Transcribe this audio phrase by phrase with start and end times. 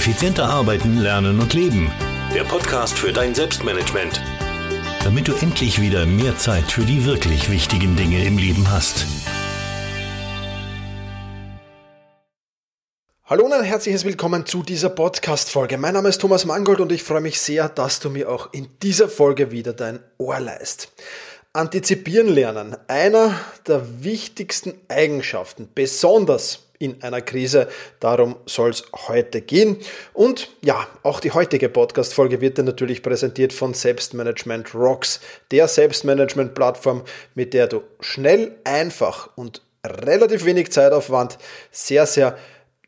[0.00, 1.92] Effizienter arbeiten, lernen und leben.
[2.34, 4.18] Der Podcast für dein Selbstmanagement.
[5.04, 9.04] Damit du endlich wieder mehr Zeit für die wirklich wichtigen Dinge im Leben hast.
[13.26, 15.76] Hallo und ein herzliches Willkommen zu dieser Podcast-Folge.
[15.76, 18.68] Mein Name ist Thomas Mangold und ich freue mich sehr, dass du mir auch in
[18.82, 20.92] dieser Folge wieder dein Ohr leist.
[21.52, 22.74] Antizipieren lernen.
[22.88, 27.68] Einer der wichtigsten Eigenschaften, besonders in einer Krise.
[28.00, 29.76] Darum soll es heute gehen.
[30.12, 35.20] Und ja, auch die heutige Podcast-Folge wird dir natürlich präsentiert von Selbstmanagement Rocks,
[35.52, 37.04] der Selbstmanagement-Plattform,
[37.36, 41.38] mit der du schnell, einfach und relativ wenig Zeitaufwand
[41.70, 42.36] sehr, sehr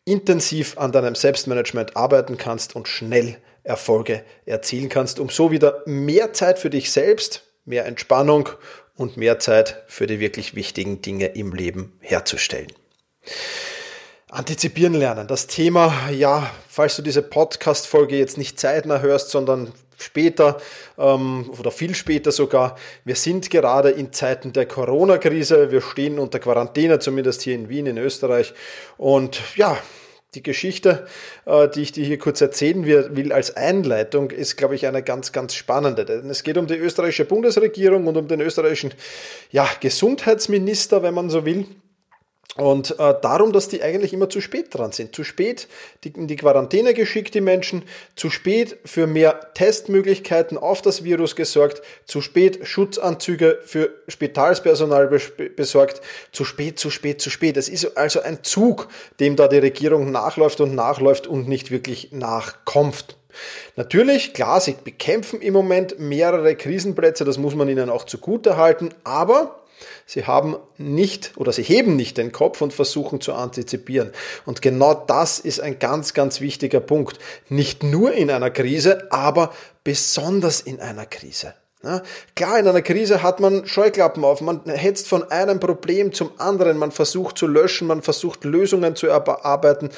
[0.05, 6.33] intensiv an deinem Selbstmanagement arbeiten kannst und schnell Erfolge erzielen kannst, um so wieder mehr
[6.33, 8.48] Zeit für dich selbst, mehr Entspannung
[8.97, 12.72] und mehr Zeit für die wirklich wichtigen Dinge im Leben herzustellen.
[14.32, 15.27] Antizipieren lernen.
[15.27, 20.58] Das Thema, ja, falls du diese Podcast-Folge jetzt nicht zeitnah hörst, sondern später
[20.97, 22.78] ähm, oder viel später sogar.
[23.05, 25.70] Wir sind gerade in Zeiten der Corona-Krise.
[25.70, 28.55] Wir stehen unter Quarantäne, zumindest hier in Wien, in Österreich.
[28.97, 29.77] Und ja,
[30.34, 31.06] die Geschichte,
[31.44, 35.33] äh, die ich dir hier kurz erzählen will als Einleitung, ist, glaube ich, eine ganz,
[35.33, 36.06] ganz spannende.
[36.06, 38.94] Denn es geht um die österreichische Bundesregierung und um den österreichischen
[39.50, 41.66] ja, Gesundheitsminister, wenn man so will.
[42.56, 45.14] Und äh, darum, dass die eigentlich immer zu spät dran sind.
[45.14, 45.69] Zu spät
[46.05, 47.83] die, in die Quarantäne geschickt, die Menschen.
[48.14, 51.81] Zu spät für mehr Testmöglichkeiten auf das Virus gesorgt.
[52.05, 55.09] Zu spät Schutzanzüge für Spitalspersonal
[55.56, 56.03] besorgt.
[56.31, 57.56] Zu spät, zu spät, zu spät.
[57.56, 62.12] Es ist also ein Zug, dem da die Regierung nachläuft und nachläuft und nicht wirklich
[62.12, 63.16] nachkommt.
[63.77, 68.91] Natürlich, klar, sie bekämpfen im Moment mehrere Krisenplätze, das muss man ihnen auch zugute halten,
[69.05, 69.61] aber
[70.06, 74.12] Sie haben nicht oder sie heben nicht den Kopf und versuchen zu antizipieren.
[74.47, 77.19] Und genau das ist ein ganz, ganz wichtiger Punkt.
[77.48, 79.53] Nicht nur in einer Krise, aber
[79.84, 81.54] besonders in einer Krise.
[81.84, 82.00] Ja,
[82.37, 86.78] klar, in einer Krise hat man Scheuklappen auf, man hetzt von einem Problem zum anderen,
[86.78, 89.91] man versucht zu löschen, man versucht Lösungen zu erarbeiten.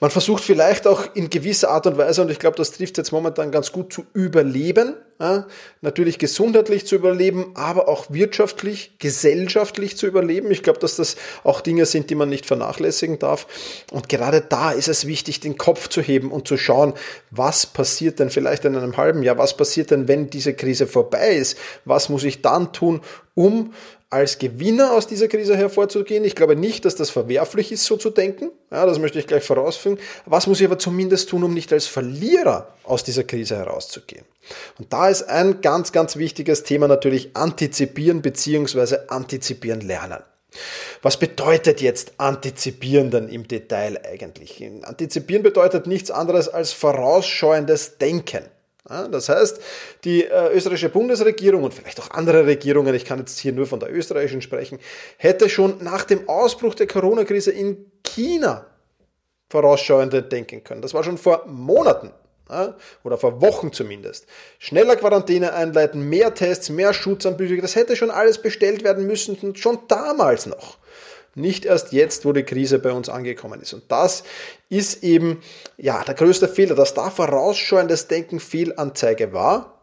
[0.00, 3.10] Man versucht vielleicht auch in gewisser Art und Weise, und ich glaube, das trifft jetzt
[3.10, 4.94] momentan ganz gut, zu überleben.
[5.20, 5.48] Ja,
[5.80, 10.52] natürlich gesundheitlich zu überleben, aber auch wirtschaftlich, gesellschaftlich zu überleben.
[10.52, 13.48] Ich glaube, dass das auch Dinge sind, die man nicht vernachlässigen darf.
[13.90, 16.94] Und gerade da ist es wichtig, den Kopf zu heben und zu schauen,
[17.32, 21.34] was passiert denn vielleicht in einem halben Jahr, was passiert denn, wenn diese Krise vorbei
[21.34, 23.00] ist, was muss ich dann tun,
[23.34, 23.74] um
[24.10, 26.24] als Gewinner aus dieser Krise hervorzugehen.
[26.24, 28.50] Ich glaube nicht, dass das verwerflich ist, so zu denken.
[28.70, 29.98] Ja, das möchte ich gleich vorausführen.
[30.24, 34.24] Was muss ich aber zumindest tun, um nicht als Verlierer aus dieser Krise herauszugehen?
[34.78, 38.96] Und da ist ein ganz, ganz wichtiges Thema natürlich antizipieren bzw.
[39.08, 40.22] antizipieren lernen.
[41.02, 44.64] Was bedeutet jetzt antizipieren dann im Detail eigentlich?
[44.82, 48.44] Antizipieren bedeutet nichts anderes als vorausschauendes Denken.
[48.88, 49.60] Das heißt,
[50.04, 53.80] die äh, österreichische Bundesregierung und vielleicht auch andere Regierungen, ich kann jetzt hier nur von
[53.80, 54.78] der österreichischen sprechen,
[55.18, 58.66] hätte schon nach dem Ausbruch der Corona-Krise in China
[59.50, 60.82] vorausschauende denken können.
[60.82, 62.12] Das war schon vor Monaten
[63.04, 64.26] oder vor Wochen zumindest.
[64.58, 69.80] Schneller Quarantäne einleiten, mehr Tests, mehr Schutzanbücher, das hätte schon alles bestellt werden müssen, schon
[69.88, 70.77] damals noch.
[71.38, 73.72] Nicht erst jetzt, wo die Krise bei uns angekommen ist.
[73.72, 74.24] Und das
[74.68, 75.40] ist eben,
[75.76, 79.80] ja, der größte Fehler, dass da vorausschauendes Denken Fehlanzeige war.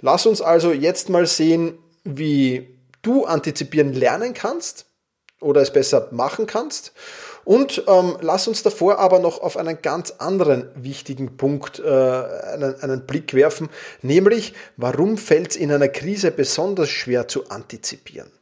[0.00, 4.86] Lass uns also jetzt mal sehen, wie du antizipieren lernen kannst
[5.40, 6.92] oder es besser machen kannst.
[7.44, 12.80] Und ähm, lass uns davor aber noch auf einen ganz anderen wichtigen Punkt äh, einen,
[12.80, 13.68] einen Blick werfen,
[14.02, 18.32] nämlich warum fällt es in einer Krise besonders schwer zu antizipieren.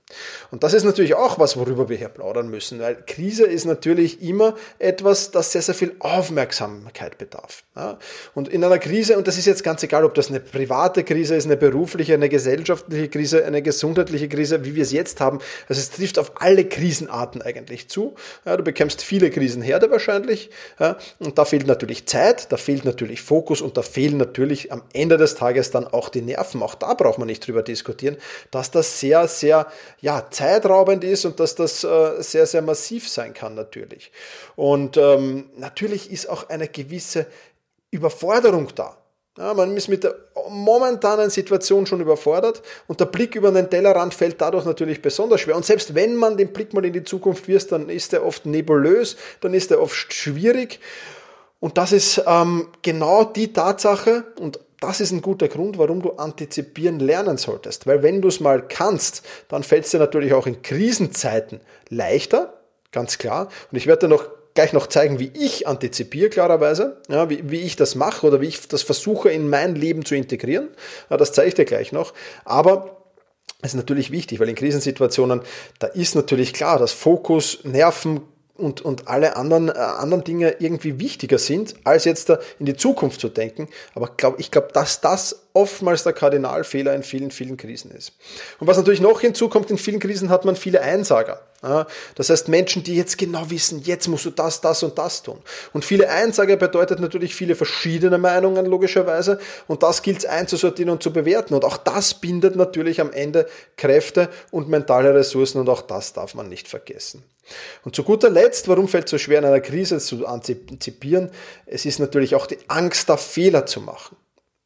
[0.51, 4.23] Und das ist natürlich auch was, worüber wir hier plaudern müssen, weil Krise ist natürlich
[4.23, 7.65] immer etwas, das sehr, sehr viel Aufmerksamkeit bedarf.
[8.35, 11.35] Und in einer Krise, und das ist jetzt ganz egal, ob das eine private Krise
[11.35, 15.81] ist, eine berufliche, eine gesellschaftliche Krise, eine gesundheitliche Krise, wie wir es jetzt haben, also
[15.81, 18.15] es trifft auf alle Krisenarten eigentlich zu.
[18.45, 20.51] Du bekämpfst viele Krisenherde wahrscheinlich,
[21.19, 25.17] und da fehlt natürlich Zeit, da fehlt natürlich Fokus und da fehlen natürlich am Ende
[25.17, 26.63] des Tages dann auch die Nerven.
[26.63, 28.17] Auch da braucht man nicht drüber diskutieren,
[28.51, 29.67] dass das sehr, sehr
[30.05, 34.13] ja, zeitraubend ist und dass das äh, sehr, sehr massiv sein kann natürlich.
[34.55, 37.25] Und ähm, natürlich ist auch eine gewisse
[37.91, 38.99] Überforderung da.
[39.39, 40.15] Ja, man ist mit der
[40.51, 45.57] momentanen Situation schon überfordert und der Blick über den Tellerrand fällt dadurch natürlich besonders schwer.
[45.57, 48.45] Und selbst wenn man den Blick mal in die Zukunft wirft, dann ist er oft
[48.45, 50.81] nebulös, dann ist er oft schwierig.
[51.61, 56.13] Und das ist ähm, genau die Tatsache und das ist ein guter Grund, warum du
[56.13, 57.87] antizipieren lernen solltest.
[57.87, 62.61] Weil wenn du es mal kannst, dann fällt es dir natürlich auch in Krisenzeiten leichter,
[62.93, 63.49] ganz klar.
[63.71, 67.61] Und ich werde dir noch gleich noch zeigen, wie ich antizipiere, klarerweise, ja, wie, wie
[67.61, 70.69] ich das mache oder wie ich das versuche in mein Leben zu integrieren.
[71.09, 72.13] Ja, das zeige ich dir gleich noch.
[72.45, 72.99] Aber
[73.63, 75.41] es ist natürlich wichtig, weil in Krisensituationen,
[75.79, 78.21] da ist natürlich klar, dass Fokus, Nerven,
[78.57, 82.77] und, und alle anderen, äh, anderen Dinge irgendwie wichtiger sind, als jetzt da in die
[82.77, 83.69] Zukunft zu denken.
[83.95, 88.13] Aber glaub, ich glaube, dass das oftmals der Kardinalfehler in vielen, vielen Krisen ist.
[88.61, 91.41] Und was natürlich noch hinzukommt, in vielen Krisen hat man viele Einsager.
[92.15, 95.39] Das heißt Menschen, die jetzt genau wissen, jetzt musst du das, das und das tun.
[95.73, 101.03] Und viele Einsager bedeutet natürlich viele verschiedene Meinungen logischerweise und das gilt es einzusortieren und
[101.03, 101.55] zu bewerten.
[101.55, 106.35] Und auch das bindet natürlich am Ende Kräfte und mentale Ressourcen und auch das darf
[106.35, 107.23] man nicht vergessen.
[107.85, 111.31] Und zu guter Letzt, warum fällt es so schwer in einer Krise zu antizipieren?
[111.67, 114.17] Es ist natürlich auch die Angst, da Fehler zu machen.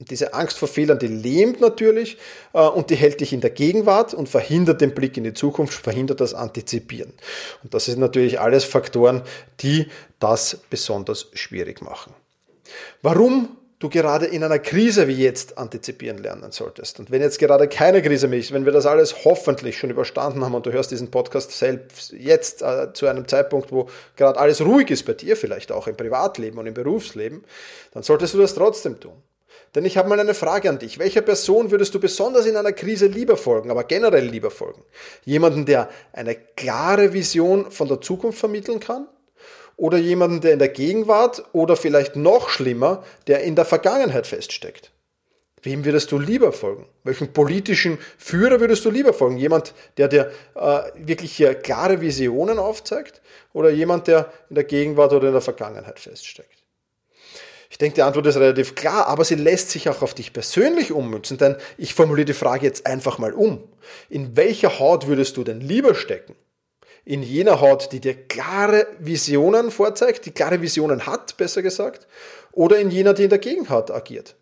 [0.01, 2.19] Und diese Angst vor Fehlern, die lähmt natürlich
[2.53, 5.75] äh, und die hält dich in der Gegenwart und verhindert den Blick in die Zukunft,
[5.75, 7.13] verhindert das Antizipieren.
[7.65, 9.23] Und das sind natürlich alles Faktoren,
[9.61, 9.89] die
[10.21, 12.15] das besonders schwierig machen.
[13.03, 16.99] Warum du gerade in einer Krise wie jetzt antizipieren lernen solltest.
[16.99, 20.45] Und wenn jetzt gerade keine Krise mehr ist, wenn wir das alles hoffentlich schon überstanden
[20.45, 24.61] haben und du hörst diesen Podcast selbst jetzt äh, zu einem Zeitpunkt, wo gerade alles
[24.63, 27.45] ruhig ist bei dir, vielleicht auch im Privatleben und im Berufsleben,
[27.93, 29.23] dann solltest du das trotzdem tun.
[29.75, 30.99] Denn ich habe mal eine Frage an dich.
[30.99, 34.83] Welcher Person würdest du besonders in einer Krise lieber folgen, aber generell lieber folgen?
[35.25, 39.09] Jemanden, der eine klare Vision von der Zukunft vermitteln kann?
[39.79, 44.91] oder jemanden, der in der Gegenwart oder vielleicht noch schlimmer, der in der Vergangenheit feststeckt.
[45.63, 46.87] Wem würdest du lieber folgen?
[47.05, 49.39] Welchen politischen Führer würdest du lieber folgen?
[49.39, 53.23] Jemand, der dir äh, wirklich hier klare Visionen aufzeigt
[53.53, 56.58] oder jemand, der in der Gegenwart oder in der Vergangenheit feststeckt?
[57.71, 60.91] Ich denke, die Antwort ist relativ klar, aber sie lässt sich auch auf dich persönlich
[60.93, 63.63] ummünzen, denn ich formuliere die Frage jetzt einfach mal um.
[64.09, 66.35] In welcher Haut würdest du denn lieber stecken?
[67.09, 72.07] in jener Haut, die dir klare Visionen vorzeigt, die klare Visionen hat, besser gesagt,
[72.53, 74.37] oder in jener, die in der Gegenwart agiert.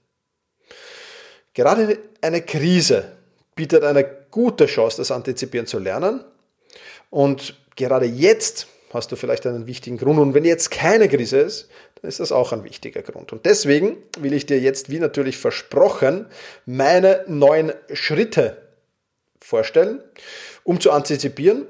[1.55, 3.13] Gerade eine Krise
[3.55, 6.25] bietet eine gute Chance, das Antizipieren zu lernen.
[7.09, 10.19] Und gerade jetzt hast du vielleicht einen wichtigen Grund.
[10.19, 11.69] Und wenn jetzt keine Krise ist,
[12.01, 13.33] dann ist das auch ein wichtiger Grund.
[13.33, 16.27] Und deswegen will ich dir jetzt, wie natürlich versprochen,
[16.65, 18.57] meine neun Schritte
[19.41, 20.01] vorstellen,
[20.65, 21.67] um zu antizipieren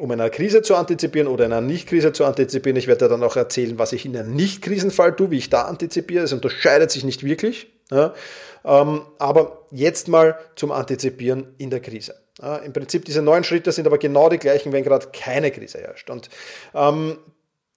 [0.00, 2.76] um eine Krise zu antizipieren oder eine Nicht-Krise zu antizipieren.
[2.76, 6.24] Ich werde dann auch erzählen, was ich in einem Nicht-Krisenfall tue, wie ich da antizipiere.
[6.24, 7.66] Es unterscheidet sich nicht wirklich.
[7.90, 8.14] Ja.
[8.64, 12.14] Ähm, aber jetzt mal zum Antizipieren in der Krise.
[12.40, 15.78] Ja, Im Prinzip diese neun Schritte sind aber genau die gleichen, wenn gerade keine Krise
[15.78, 16.08] herrscht.
[16.08, 16.30] Und
[16.74, 17.18] ähm,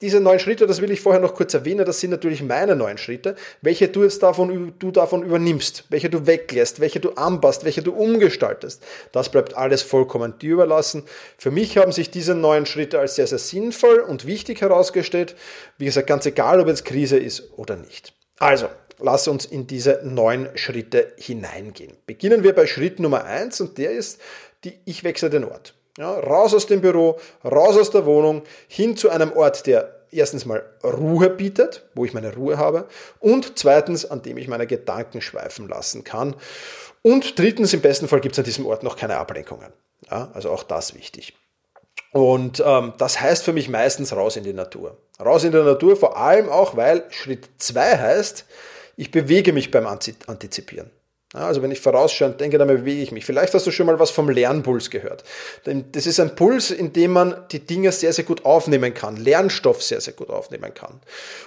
[0.04, 2.98] diese neun Schritte, das will ich vorher noch kurz erwähnen, das sind natürlich meine neun
[2.98, 7.82] Schritte, welche du jetzt davon, du davon übernimmst, welche du weglässt, welche du anpasst, welche
[7.82, 8.84] du umgestaltest.
[9.14, 11.04] Das bleibt alles vollkommen dir überlassen.
[11.38, 15.36] Für mich haben sich diese neun Schritte als sehr, sehr sinnvoll und wichtig herausgestellt.
[15.78, 18.12] Wie gesagt, ganz egal, ob es Krise ist oder nicht.
[18.40, 18.68] Also,
[19.00, 21.96] lass uns in diese neun Schritte hineingehen.
[22.06, 24.20] Beginnen wir bei Schritt Nummer eins und der ist,
[24.66, 25.76] die, ich wechsle den Ort.
[25.98, 30.46] Ja, raus aus dem Büro, raus aus der Wohnung, hin zu einem Ort, der erstens
[30.46, 32.88] mal Ruhe bietet, wo ich meine Ruhe habe,
[33.20, 36.36] und zweitens, an dem ich meine Gedanken schweifen lassen kann.
[37.02, 39.74] Und drittens, im besten Fall gibt es an diesem Ort noch keine Ablenkungen.
[40.10, 41.34] Ja, also auch das wichtig.
[42.12, 44.98] Und ähm, das heißt für mich meistens raus in die Natur.
[45.20, 48.46] Raus in die Natur, vor allem auch, weil Schritt zwei heißt,
[48.96, 50.92] ich bewege mich beim Antizipieren.
[51.34, 53.26] Also wenn ich vorausschauend denke, dann bewege ich mich.
[53.26, 55.24] Vielleicht hast du schon mal was vom Lernpuls gehört.
[55.92, 59.82] Das ist ein Puls, in dem man die Dinge sehr, sehr gut aufnehmen kann, Lernstoff
[59.82, 61.02] sehr, sehr gut aufnehmen kann.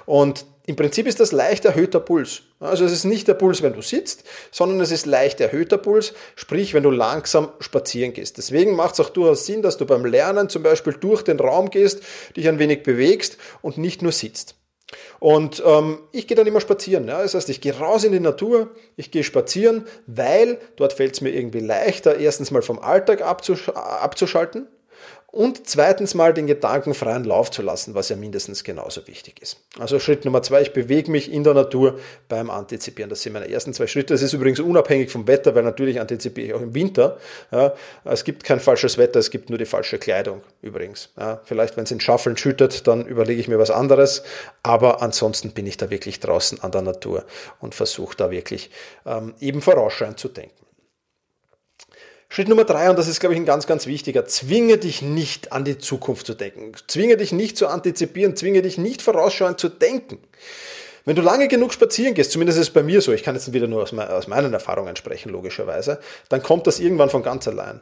[0.05, 2.43] Und im Prinzip ist das leicht erhöhter Puls.
[2.59, 6.15] Also es ist nicht der Puls, wenn du sitzt, sondern es ist leicht erhöhter Puls,
[6.35, 8.39] sprich, wenn du langsam spazieren gehst.
[8.39, 11.71] Deswegen macht es auch durchaus Sinn, dass du beim Lernen zum Beispiel durch den Raum
[11.71, 12.03] gehst,
[12.37, 14.57] dich ein wenig bewegst und nicht nur sitzt.
[15.19, 17.09] Und ähm, ich gehe dann immer spazieren.
[17.09, 17.23] Ja?
[17.23, 21.21] Das heißt, ich gehe raus in die Natur, ich gehe spazieren, weil dort fällt es
[21.21, 24.69] mir irgendwie leichter, erstens mal vom Alltag abzusch abzuschalten
[25.37, 29.59] und zweitens mal den Gedanken freien Lauf zu lassen, was ja mindestens genauso wichtig ist.
[29.79, 33.11] Also Schritt Nummer zwei, ich bewege mich in der Natur beim Antizipieren.
[33.11, 34.15] Das sind meine ersten zwei Schritte.
[34.15, 37.19] Das ist übrigens unabhängig vom Wetter, weil natürlich antizipiere ich auch im Winter.
[37.53, 37.75] Ja,
[38.05, 41.11] es gibt kein falsches Wetter, es gibt nur die falsche Kleidung übrigens.
[41.19, 44.23] Ja, vielleicht, wenn es in Schaffeln schüttet, dann überlege ich mir was anderes.
[44.63, 47.27] Aber ansonsten bin ich da wirklich draußen an der Natur
[47.61, 48.71] und versuche da wirklich
[49.05, 50.66] ähm, eben vorausschauend zu denken.
[52.29, 55.53] Schritt Nummer drei, und das ist, glaube ich, ein ganz, ganz wichtiger, zwinge dich nicht
[55.53, 56.73] an die Zukunft zu denken.
[56.87, 60.19] Zwinge dich nicht zu antizipieren, zwinge dich nicht vorausschauend zu denken.
[61.05, 63.53] Wenn du lange genug spazieren gehst, zumindest ist es bei mir so, ich kann jetzt
[63.53, 67.81] wieder nur aus, meinen Erfahrungen sprechen, logischerweise, dann kommt das irgendwann von ganz allein.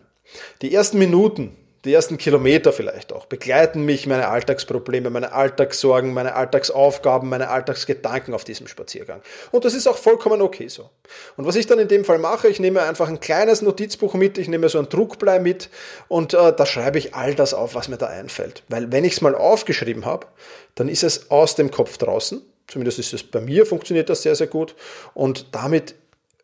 [0.60, 6.34] Die ersten Minuten, die ersten Kilometer vielleicht auch, begleiten mich meine Alltagsprobleme, meine Alltagssorgen, meine
[6.34, 9.20] Alltagsaufgaben, meine Alltagsgedanken auf diesem Spaziergang.
[9.50, 10.88] Und das ist auch vollkommen okay so.
[11.36, 14.38] Und was ich dann in dem Fall mache, ich nehme einfach ein kleines Notizbuch mit,
[14.38, 15.68] ich nehme so ein Druckblei mit
[16.08, 18.62] und äh, da schreibe ich all das auf, was mir da einfällt.
[18.68, 20.26] Weil wenn ich es mal aufgeschrieben habe,
[20.74, 22.40] dann ist es aus dem Kopf draußen.
[22.66, 24.74] Zumindest ist es bei mir, funktioniert das sehr, sehr gut.
[25.12, 25.94] Und damit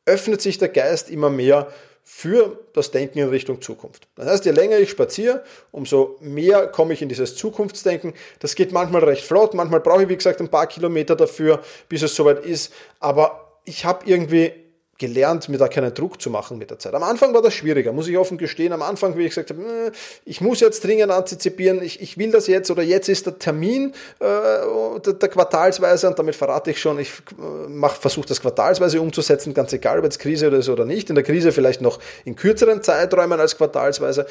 [0.04, 1.68] öffnet sich der Geist immer mehr
[2.02, 4.08] für das Denken in Richtung Zukunft.
[4.16, 8.14] Das heißt, je länger ich spaziere, umso mehr komme ich in dieses Zukunftsdenken.
[8.40, 12.02] Das geht manchmal recht flott, manchmal brauche ich, wie gesagt, ein paar Kilometer dafür, bis
[12.02, 12.72] es soweit ist.
[12.98, 14.52] Aber ich habe irgendwie
[15.00, 16.94] gelernt, mir da keinen Druck zu machen mit der Zeit.
[16.94, 18.72] Am Anfang war das schwieriger, muss ich offen gestehen.
[18.72, 19.90] Am Anfang, wie ich gesagt habe, äh,
[20.24, 23.94] ich muss jetzt dringend antizipieren, ich, ich will das jetzt oder jetzt ist der Termin
[24.20, 29.54] äh, der, der, Quartalsweise und damit verrate ich schon, ich äh, versuche das quartalsweise umzusetzen,
[29.54, 31.08] ganz egal, ob jetzt Krise ist oder nicht.
[31.08, 34.26] In der Krise vielleicht noch in kürzeren Zeiträumen als quartalsweise.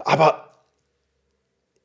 [0.00, 0.50] Aber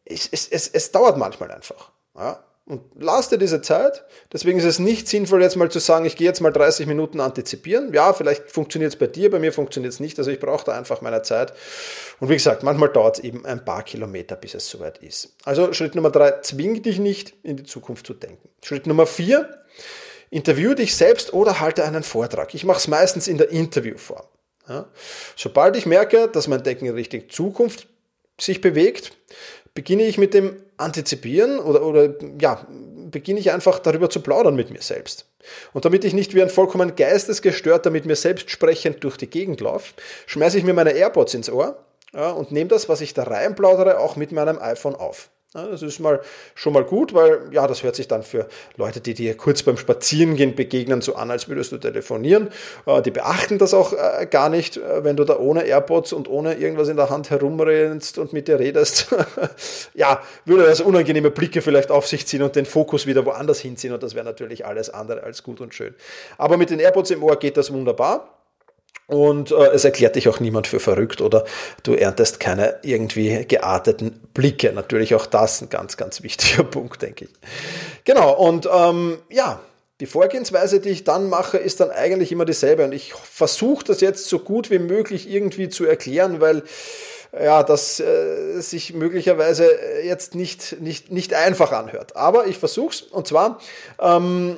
[0.03, 1.89] es, es, es, es dauert manchmal einfach.
[2.15, 2.43] Ja?
[2.67, 4.05] Und lass dir diese Zeit.
[4.33, 7.19] Deswegen ist es nicht sinnvoll, jetzt mal zu sagen, ich gehe jetzt mal 30 Minuten
[7.19, 7.93] antizipieren.
[7.93, 10.17] Ja, vielleicht funktioniert es bei dir, bei mir funktioniert es nicht.
[10.17, 11.53] Also ich brauche da einfach meine Zeit.
[12.19, 15.35] Und wie gesagt, manchmal dauert es eben ein paar Kilometer, bis es soweit ist.
[15.43, 18.49] Also Schritt Nummer drei, zwing dich nicht, in die Zukunft zu denken.
[18.63, 19.59] Schritt Nummer vier,
[20.31, 22.55] interview dich selbst oder halte einen Vortrag.
[22.55, 24.25] Ich mache es meistens in der Interviewform.
[24.67, 24.87] Ja.
[25.35, 27.87] Sobald ich merke, dass mein Denken in Richtung Zukunft
[28.41, 29.15] sich bewegt,
[29.75, 32.65] beginne ich mit dem Antizipieren oder, oder ja,
[33.11, 35.25] beginne ich einfach darüber zu plaudern mit mir selbst.
[35.73, 39.61] Und damit ich nicht wie ein vollkommen geistesgestörter mit mir selbst sprechend durch die Gegend
[39.61, 39.93] laufe,
[40.25, 41.77] schmeiße ich mir meine AirPods ins Ohr
[42.13, 45.29] ja, und nehme das, was ich da reinplaudere, auch mit meinem iPhone auf.
[45.55, 46.19] Das ist mal
[46.53, 48.45] schon mal gut, weil ja, das hört sich dann für
[48.75, 52.49] Leute, die dir kurz beim Spazierengehen begegnen, so an, als würdest du telefonieren.
[52.85, 56.27] Äh, die beachten das auch äh, gar nicht, äh, wenn du da ohne AirPods und
[56.27, 59.15] ohne irgendwas in der Hand herumrennst und mit dir redest.
[59.93, 63.93] ja, würde das unangenehme Blicke vielleicht auf sich ziehen und den Fokus wieder woanders hinziehen
[63.93, 65.95] und das wäre natürlich alles andere als gut und schön.
[66.37, 68.34] Aber mit den AirPods im Ohr geht das wunderbar.
[69.07, 71.45] Und äh, es erklärt dich auch niemand für verrückt oder
[71.83, 74.71] du erntest keine irgendwie gearteten Blicke.
[74.73, 77.31] Natürlich auch das ein ganz, ganz wichtiger Punkt, denke ich.
[78.03, 79.59] Genau, und ähm, ja,
[80.01, 82.83] die Vorgehensweise, die ich dann mache, ist dann eigentlich immer dieselbe.
[82.83, 86.63] Und ich versuche das jetzt so gut wie möglich irgendwie zu erklären, weil
[87.31, 89.69] ja, das äh, sich möglicherweise
[90.03, 92.15] jetzt nicht, nicht, nicht einfach anhört.
[92.15, 93.01] Aber ich versuche es.
[93.01, 93.59] Und zwar
[93.99, 94.57] ähm,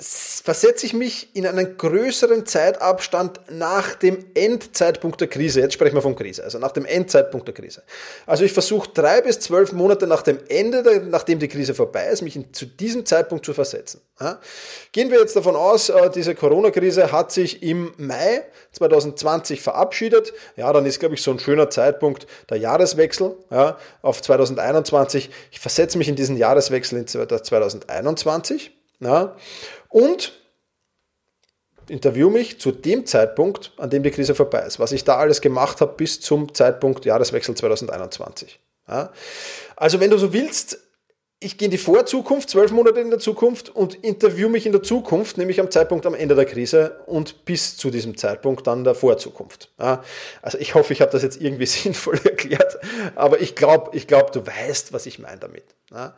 [0.00, 5.60] versetze ich mich in einen größeren Zeitabstand nach dem Endzeitpunkt der Krise.
[5.60, 7.82] Jetzt sprechen wir von Krise, also nach dem Endzeitpunkt der Krise.
[8.24, 12.06] Also ich versuche drei bis zwölf Monate nach dem Ende, der, nachdem die Krise vorbei
[12.06, 14.00] ist, mich in, zu diesem Zeitpunkt zu versetzen.
[14.20, 14.38] Ja?
[14.92, 20.32] Gehen wir jetzt davon aus, äh, diese Corona-Krise hat sich im Mai 2020 verabschiedet.
[20.56, 25.30] Ja, dann ist, glaube ich, so ein schöner Zeitpunkt der Jahreswechsel ja, auf 2021.
[25.50, 28.77] Ich versetze mich in diesen Jahreswechsel in 2021.
[29.00, 29.36] Ja,
[29.88, 30.32] und
[31.88, 35.40] interview mich zu dem Zeitpunkt, an dem die Krise vorbei ist, was ich da alles
[35.40, 38.58] gemacht habe bis zum Zeitpunkt Jahreswechsel 2021.
[38.88, 39.12] Ja?
[39.76, 40.78] Also wenn du so willst,
[41.40, 44.82] ich gehe in die Vorzukunft, zwölf Monate in der Zukunft und interview mich in der
[44.82, 48.96] Zukunft, nämlich am Zeitpunkt am Ende der Krise und bis zu diesem Zeitpunkt dann der
[48.96, 49.70] Vorzukunft.
[49.78, 50.02] Ja?
[50.42, 52.78] Also ich hoffe, ich habe das jetzt irgendwie sinnvoll erklärt,
[53.14, 55.64] aber ich glaube, ich glaub, du weißt, was ich meine damit.
[55.92, 56.16] Ja?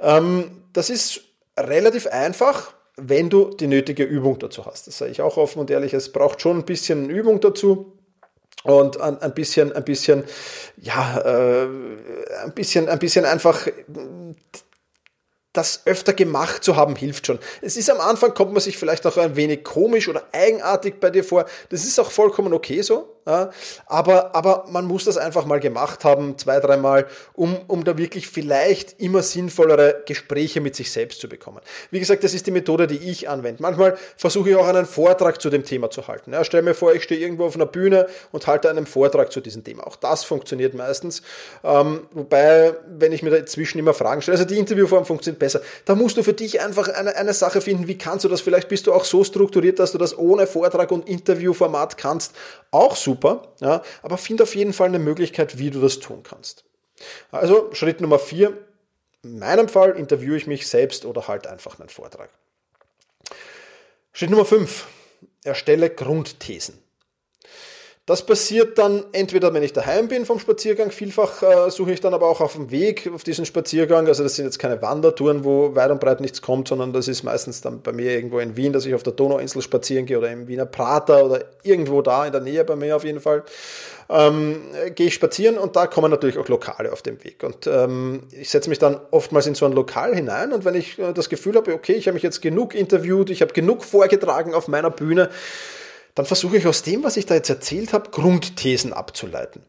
[0.00, 1.22] Ähm, das ist
[1.58, 4.86] relativ einfach wenn du die nötige Übung dazu hast.
[4.88, 7.96] Das sage ich auch offen und ehrlich, es braucht schon ein bisschen Übung dazu
[8.64, 10.24] und ein, bisschen, ein bisschen,
[10.76, 11.68] ja, äh,
[12.44, 13.68] ein bisschen, ein bisschen einfach
[15.52, 17.38] das öfter gemacht zu haben, hilft schon.
[17.62, 21.10] Es ist am Anfang, kommt man sich vielleicht auch ein wenig komisch oder eigenartig bei
[21.10, 21.46] dir vor.
[21.70, 23.17] Das ist auch vollkommen okay so.
[23.86, 28.28] Aber, aber man muss das einfach mal gemacht haben, zwei, dreimal, um, um da wirklich
[28.28, 31.60] vielleicht immer sinnvollere Gespräche mit sich selbst zu bekommen.
[31.90, 33.62] Wie gesagt, das ist die Methode, die ich anwende.
[33.62, 36.32] Manchmal versuche ich auch einen Vortrag zu dem Thema zu halten.
[36.32, 39.40] Ja, stell mir vor, ich stehe irgendwo auf einer Bühne und halte einen Vortrag zu
[39.40, 39.86] diesem Thema.
[39.86, 41.22] Auch das funktioniert meistens.
[41.62, 45.94] Ähm, wobei, wenn ich mir dazwischen immer Fragen stelle, also die Interviewform funktioniert besser, da
[45.94, 48.40] musst du für dich einfach eine, eine Sache finden, wie kannst du das?
[48.40, 52.34] Vielleicht bist du auch so strukturiert, dass du das ohne Vortrag und Interviewformat kannst.
[52.70, 56.22] Auch super super, ja, aber find auf jeden Fall eine Möglichkeit, wie du das tun
[56.22, 56.64] kannst.
[57.30, 58.56] Also Schritt Nummer vier,
[59.22, 62.30] in meinem Fall interviewe ich mich selbst oder halt einfach einen Vortrag.
[64.12, 64.86] Schritt Nummer fünf,
[65.44, 66.78] erstelle Grundthesen.
[68.08, 72.14] Das passiert dann entweder, wenn ich daheim bin vom Spaziergang, vielfach äh, suche ich dann
[72.14, 74.06] aber auch auf dem Weg auf diesen Spaziergang.
[74.06, 77.22] Also das sind jetzt keine Wandertouren, wo weit und breit nichts kommt, sondern das ist
[77.22, 80.30] meistens dann bei mir irgendwo in Wien, dass ich auf der Donauinsel spazieren gehe oder
[80.30, 83.44] im Wiener Prater oder irgendwo da in der Nähe bei mir auf jeden Fall.
[84.08, 84.62] Ähm,
[84.94, 87.42] gehe ich spazieren und da kommen natürlich auch Lokale auf dem Weg.
[87.42, 90.98] Und ähm, ich setze mich dann oftmals in so ein Lokal hinein und wenn ich
[90.98, 94.54] äh, das Gefühl habe, okay, ich habe mich jetzt genug interviewt, ich habe genug vorgetragen
[94.54, 95.28] auf meiner Bühne,
[96.18, 99.62] dann versuche ich aus dem, was ich da jetzt erzählt habe, Grundthesen abzuleiten.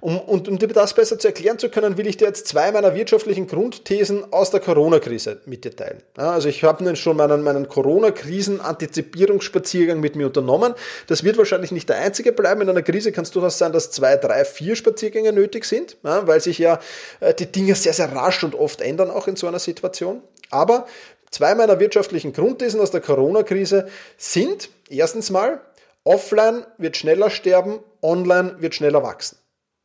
[0.00, 2.70] Um, und um dir das besser zu erklären zu können, will ich dir jetzt zwei
[2.70, 6.00] meiner wirtschaftlichen Grundthesen aus der Corona-Krise mit dir teilen.
[6.16, 10.74] Ja, also ich habe schon meinen, meinen Corona-Krisen-Antizipierungsspaziergang mit mir unternommen.
[11.08, 12.60] Das wird wahrscheinlich nicht der einzige bleiben.
[12.60, 16.24] In einer Krise kann es durchaus sein, dass zwei, drei, vier Spaziergänge nötig sind, ja,
[16.28, 16.78] weil sich ja
[17.18, 20.22] äh, die Dinge sehr, sehr rasch und oft ändern, auch in so einer Situation.
[20.50, 20.86] Aber
[21.30, 25.60] zwei meiner wirtschaftlichen Grundthesen aus der Corona-Krise sind, erstens mal,
[26.04, 29.38] offline wird schneller sterben, online wird schneller wachsen.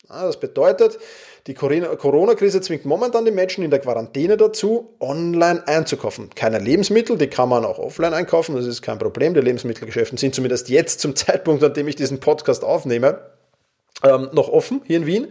[0.08, 0.98] Das bedeutet,
[1.46, 6.32] die Corona-Krise zwingt momentan die Menschen in der Quarantäne dazu, online einzukaufen.
[6.34, 9.36] Keine Lebensmittel, die kann man auch offline einkaufen, das ist kein Problem.
[9.36, 13.22] Die Lebensmittelgeschäfte sind zumindest jetzt zum Zeitpunkt, an dem ich diesen Podcast aufnehme,
[14.04, 15.28] ähm, noch offen hier in Wien.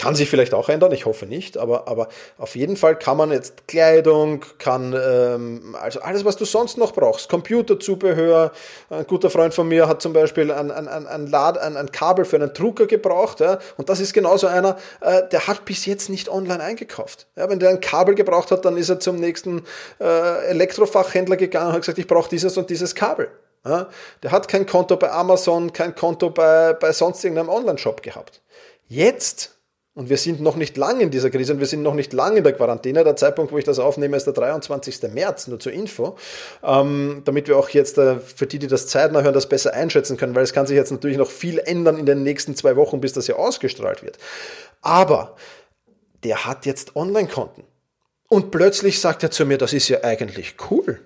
[0.00, 3.32] Kann sich vielleicht auch ändern, ich hoffe nicht, aber, aber auf jeden Fall kann man
[3.32, 8.52] jetzt Kleidung, kann ähm, also alles, was du sonst noch brauchst, Computerzubehör.
[8.88, 11.92] Ein guter Freund von mir hat zum Beispiel ein, ein, ein, ein, Lad, ein, ein
[11.92, 15.84] Kabel für einen Drucker gebraucht, ja, und das ist genauso einer, äh, der hat bis
[15.84, 17.26] jetzt nicht online eingekauft.
[17.36, 19.64] Ja, wenn der ein Kabel gebraucht hat, dann ist er zum nächsten
[20.00, 23.28] äh, Elektrofachhändler gegangen und hat gesagt, ich brauche dieses und dieses Kabel.
[23.66, 23.88] Ja,
[24.22, 28.40] der hat kein Konto bei Amazon, kein Konto bei, bei sonst irgendeinem Online-Shop gehabt.
[28.88, 29.59] Jetzt
[30.00, 32.34] und wir sind noch nicht lang in dieser Krise und wir sind noch nicht lang
[32.34, 33.04] in der Quarantäne.
[33.04, 35.12] Der Zeitpunkt, wo ich das aufnehme, ist der 23.
[35.12, 36.16] März, nur zur Info.
[36.64, 40.16] Ähm, damit wir auch jetzt äh, für die, die das zeitnah hören, das besser einschätzen
[40.16, 43.02] können, weil es kann sich jetzt natürlich noch viel ändern in den nächsten zwei Wochen,
[43.02, 44.16] bis das ja ausgestrahlt wird.
[44.80, 45.36] Aber
[46.24, 47.64] der hat jetzt Online-Konten.
[48.30, 50.98] Und plötzlich sagt er zu mir, das ist ja eigentlich cool.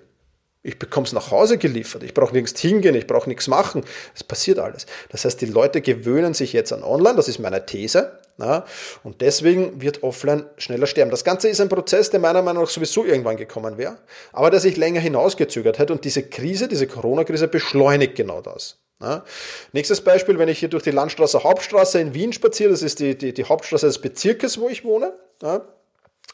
[0.65, 2.01] Ich bekomme es nach Hause geliefert.
[2.01, 3.83] Ich brauche nirgends hingehen, ich brauche nichts machen.
[4.15, 4.87] Es passiert alles.
[5.09, 7.15] Das heißt, die Leute gewöhnen sich jetzt an Online.
[7.15, 8.19] Das ist meine These.
[8.39, 8.65] Ja,
[9.03, 11.11] und deswegen wird offline schneller sterben.
[11.11, 13.97] Das Ganze ist ein Prozess, der meiner Meinung nach sowieso irgendwann gekommen wäre,
[14.33, 18.77] aber der sich länger hinausgezögert hat und diese Krise, diese Corona-Krise beschleunigt genau das.
[18.99, 19.23] Ja.
[19.71, 23.17] Nächstes Beispiel, wenn ich hier durch die Landstraße Hauptstraße in Wien spaziere, das ist die,
[23.17, 25.13] die, die Hauptstraße des Bezirkes, wo ich wohne.
[25.41, 25.61] Ja.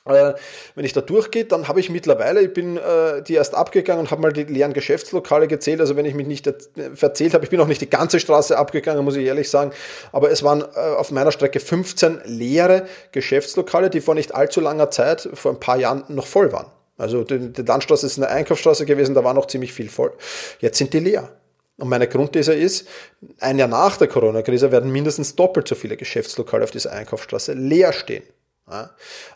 [0.06, 0.34] Äh,
[0.74, 4.12] wenn ich da durchgehe, dann habe ich mittlerweile, ich bin äh, die erst abgegangen und
[4.12, 5.80] habe mal die leeren Geschäftslokale gezählt.
[5.80, 6.52] Also wenn ich mich nicht
[6.96, 9.72] verzählt habe, ich bin auch nicht die ganze Straße abgegangen, muss ich ehrlich sagen.
[10.12, 14.90] Aber es waren äh, auf meiner Strecke 15 leere Geschäftslokale, die vor nicht allzu langer
[14.90, 16.72] Zeit, vor ein paar Jahren, noch voll waren.
[16.98, 20.14] Also die, die Landstraße ist eine Einkaufsstraße gewesen, da war noch ziemlich viel voll.
[20.60, 21.30] Jetzt sind die leer.
[21.78, 22.88] Und meine Grundthese ist,
[23.40, 27.92] ein Jahr nach der Corona-Krise werden mindestens doppelt so viele Geschäftslokale auf dieser Einkaufsstraße leer
[27.92, 28.24] stehen.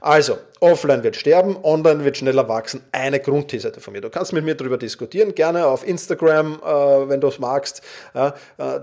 [0.02, 2.82] Also, offline wird sterben, online wird schneller wachsen.
[2.92, 4.02] Eine Grundthese von mir.
[4.02, 7.82] Du kannst mit mir darüber diskutieren, gerne auf Instagram, äh, wenn du es magst.
[8.14, 8.32] Äh,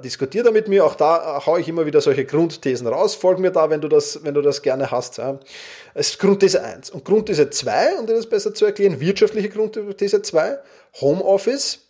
[0.05, 0.85] diskutier da mit mir.
[0.85, 3.15] Auch da äh, haue ich immer wieder solche Grundthesen raus.
[3.15, 5.21] Folg mir da, wenn du das, wenn du das gerne hast.
[5.95, 6.91] Es ist Grundthese 1.
[6.91, 10.59] Und Grundthese 2, um dir das besser zu erklären, wirtschaftliche Grundthese 2,
[11.01, 11.81] Homeoffice,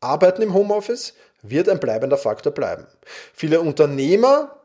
[0.00, 2.86] Arbeiten im Homeoffice wird ein bleibender Faktor bleiben.
[3.32, 4.59] Viele Unternehmer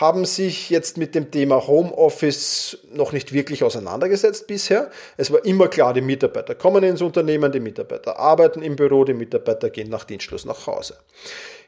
[0.00, 4.90] haben sich jetzt mit dem Thema Homeoffice noch nicht wirklich auseinandergesetzt bisher.
[5.16, 9.14] Es war immer klar, die Mitarbeiter kommen ins Unternehmen, die Mitarbeiter arbeiten im Büro, die
[9.14, 10.96] Mitarbeiter gehen nach Dienstschluss nach Hause.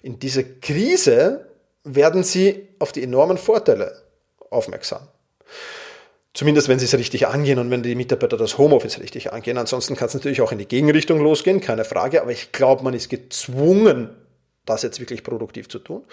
[0.03, 1.47] In dieser Krise
[1.85, 4.03] werden sie auf die enormen Vorteile
[4.51, 5.09] aufmerksam.
[6.35, 9.57] Zumindest wenn sie es richtig angehen und wenn die Mitarbeiter das Homeoffice richtig angehen.
[9.57, 12.21] Ansonsten kann es natürlich auch in die Gegenrichtung losgehen, keine Frage.
[12.21, 14.11] Aber ich glaube, man ist gezwungen,
[14.67, 16.05] das jetzt wirklich produktiv zu tun.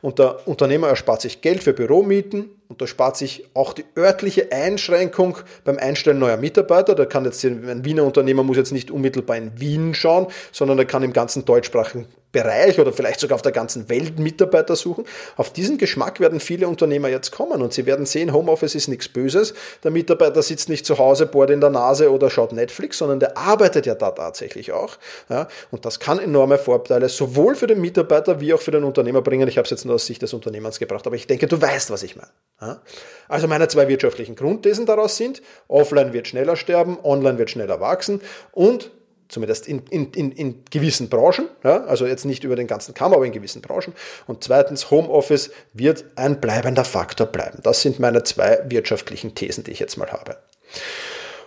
[0.00, 4.52] Und der Unternehmer erspart sich Geld für Büromieten und da spart sich auch die örtliche
[4.52, 6.94] Einschränkung beim Einstellen neuer Mitarbeiter.
[6.94, 10.84] Da kann jetzt ein Wiener Unternehmer muss jetzt nicht unmittelbar in Wien schauen, sondern er
[10.84, 15.04] kann im ganzen deutschsprachigen Bereich oder vielleicht sogar auf der ganzen Welt Mitarbeiter suchen.
[15.36, 19.08] Auf diesen Geschmack werden viele Unternehmer jetzt kommen und sie werden sehen, Homeoffice ist nichts
[19.08, 19.52] Böses.
[19.84, 23.36] Der Mitarbeiter sitzt nicht zu Hause, bohrt in der Nase oder schaut Netflix, sondern der
[23.36, 24.96] arbeitet ja da tatsächlich auch.
[25.28, 29.20] Ja, und das kann enorme Vorteile sowohl für den Mitarbeiter wie auch für den Unternehmer
[29.20, 29.46] bringen.
[29.48, 31.90] Ich habe es jetzt nur aus Sicht des Unternehmers gebracht, aber ich denke, du weißt,
[31.90, 32.30] was ich meine.
[32.60, 32.80] Ja?
[33.28, 38.22] Also meine zwei wirtschaftlichen Grundthesen daraus sind, offline wird schneller sterben, online wird schneller wachsen
[38.52, 38.90] und
[39.32, 43.14] zumindest in, in, in, in gewissen Branchen, ja, also jetzt nicht über den ganzen Kamm,
[43.14, 43.94] aber in gewissen Branchen.
[44.26, 47.58] Und zweitens, Homeoffice wird ein bleibender Faktor bleiben.
[47.62, 50.36] Das sind meine zwei wirtschaftlichen Thesen, die ich jetzt mal habe.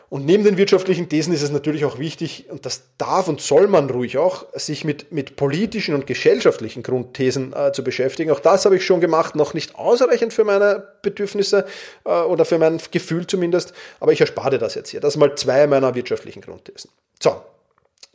[0.10, 3.68] Und neben den wirtschaftlichen Thesen ist es natürlich auch wichtig, und das darf und soll
[3.68, 8.32] man ruhig auch, sich mit, mit politischen und gesellschaftlichen Grundthesen äh, zu beschäftigen.
[8.32, 11.66] Auch das habe ich schon gemacht, noch nicht ausreichend für meine Bedürfnisse
[12.06, 15.00] äh, oder für mein Gefühl zumindest, aber ich erspare das jetzt hier.
[15.00, 16.92] Das sind mal zwei meiner wirtschaftlichen Grundthesen.
[17.20, 17.42] So,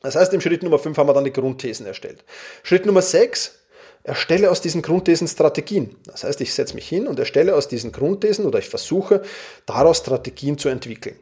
[0.03, 2.25] das heißt, im Schritt Nummer 5 haben wir dann die Grundthesen erstellt.
[2.63, 3.53] Schritt Nummer 6,
[4.03, 5.97] erstelle aus diesen Grundthesen Strategien.
[6.07, 9.23] Das heißt, ich setze mich hin und erstelle aus diesen Grundthesen oder ich versuche
[9.67, 11.17] daraus Strategien zu entwickeln.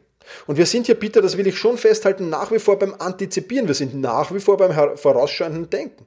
[0.47, 3.67] Und wir sind hier, Peter, das will ich schon festhalten, nach wie vor beim Antizipieren.
[3.67, 6.05] Wir sind nach wie vor beim vorausschauenden Denken.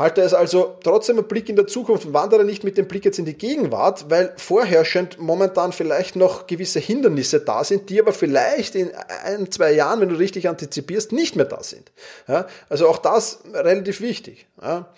[0.00, 3.04] Halte es also trotzdem einen Blick in der Zukunft und wandere nicht mit dem Blick
[3.04, 8.14] jetzt in die Gegenwart, weil vorherrschend momentan vielleicht noch gewisse Hindernisse da sind, die aber
[8.14, 8.92] vielleicht in
[9.24, 11.92] ein, zwei Jahren, wenn du richtig antizipierst, nicht mehr da sind.
[12.26, 12.46] Ja?
[12.70, 14.46] Also auch das relativ wichtig.
[14.62, 14.88] Ja?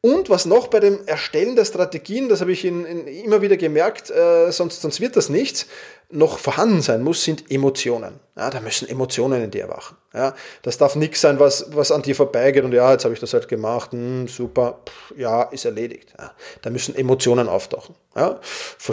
[0.00, 3.58] Und was noch bei dem Erstellen der Strategien, das habe ich in, in immer wieder
[3.58, 5.66] gemerkt, äh, sonst, sonst wird das nichts,
[6.14, 8.20] noch vorhanden sein muss, sind Emotionen.
[8.36, 9.96] Ja, da müssen Emotionen in dir erwachen.
[10.12, 13.20] Ja, das darf nichts sein, was, was an dir vorbeigeht und ja, jetzt habe ich
[13.20, 16.14] das halt gemacht, hm, super, pff, ja, ist erledigt.
[16.18, 17.94] Ja, da müssen Emotionen auftauchen.
[18.16, 18.40] Ja,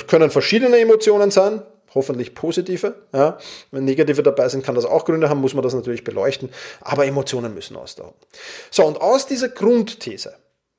[0.07, 1.61] können verschiedene Emotionen sein,
[1.93, 2.95] hoffentlich positive.
[3.13, 3.37] Ja,
[3.71, 6.49] wenn negative dabei sind, kann das auch Gründe haben, muss man das natürlich beleuchten,
[6.81, 8.15] aber Emotionen müssen auftauchen.
[8.71, 10.35] So, und aus dieser Grundthese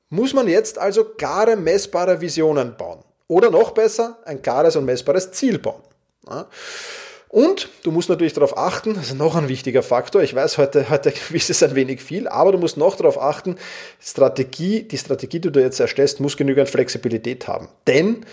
[0.08, 2.98] muss man jetzt also klare, messbare Visionen bauen.
[3.28, 5.82] Oder noch besser, ein klares und messbares Ziel bauen.
[7.28, 10.22] Und du musst natürlich darauf achten, das ist noch ein wichtiger Faktor.
[10.22, 13.56] Ich weiß, heute, heute ist es ein wenig viel, aber du musst noch darauf achten,
[14.00, 17.68] Strategie, die Strategie, die du jetzt erstellst, muss genügend Flexibilität haben.
[17.86, 18.26] Denn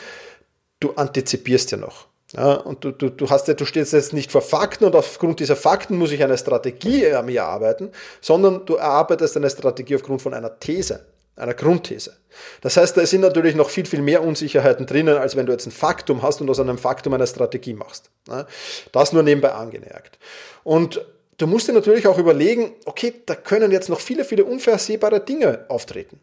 [0.81, 2.07] du antizipierst ja noch.
[2.33, 5.39] Ja, und du, du, du, hast ja, du stehst jetzt nicht vor Fakten und aufgrund
[5.39, 10.21] dieser Fakten muss ich eine Strategie an mir arbeiten, sondern du erarbeitest eine Strategie aufgrund
[10.21, 11.05] von einer These
[11.39, 12.17] einer Grundthese.
[12.61, 15.65] Das heißt, da sind natürlich noch viel, viel mehr Unsicherheiten drinnen, als wenn du jetzt
[15.65, 18.09] ein Faktum hast und aus einem Faktum eine Strategie machst.
[18.91, 20.19] Das nur nebenbei angemerkt.
[20.63, 21.05] Und
[21.37, 25.65] du musst dir natürlich auch überlegen, okay, da können jetzt noch viele, viele unvorhersehbare Dinge
[25.69, 26.19] auftreten.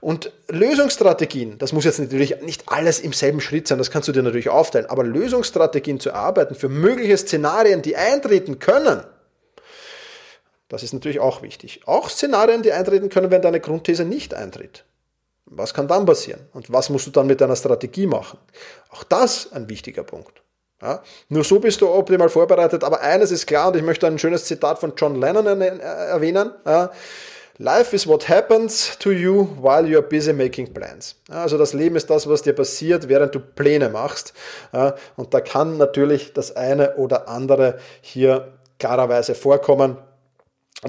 [0.00, 4.12] Und Lösungsstrategien, das muss jetzt natürlich nicht alles im selben Schritt sein, das kannst du
[4.12, 9.02] dir natürlich aufteilen, aber Lösungsstrategien zu erarbeiten für mögliche Szenarien, die eintreten können,
[10.68, 11.82] das ist natürlich auch wichtig.
[11.86, 14.84] Auch Szenarien, die eintreten können, wenn deine Grundthese nicht eintritt.
[15.44, 16.40] Was kann dann passieren?
[16.54, 18.38] Und was musst du dann mit deiner Strategie machen?
[18.90, 20.42] Auch das ein wichtiger Punkt.
[20.82, 22.82] Ja, nur so bist du optimal vorbereitet.
[22.84, 26.50] Aber eines ist klar, und ich möchte ein schönes Zitat von John Lennon erwähnen.
[26.66, 26.90] Ja,
[27.58, 31.16] Life is what happens to you while you are busy making plans.
[31.30, 34.34] Also das Leben ist das, was dir passiert, während du Pläne machst.
[35.16, 39.96] Und da kann natürlich das eine oder andere hier klarerweise vorkommen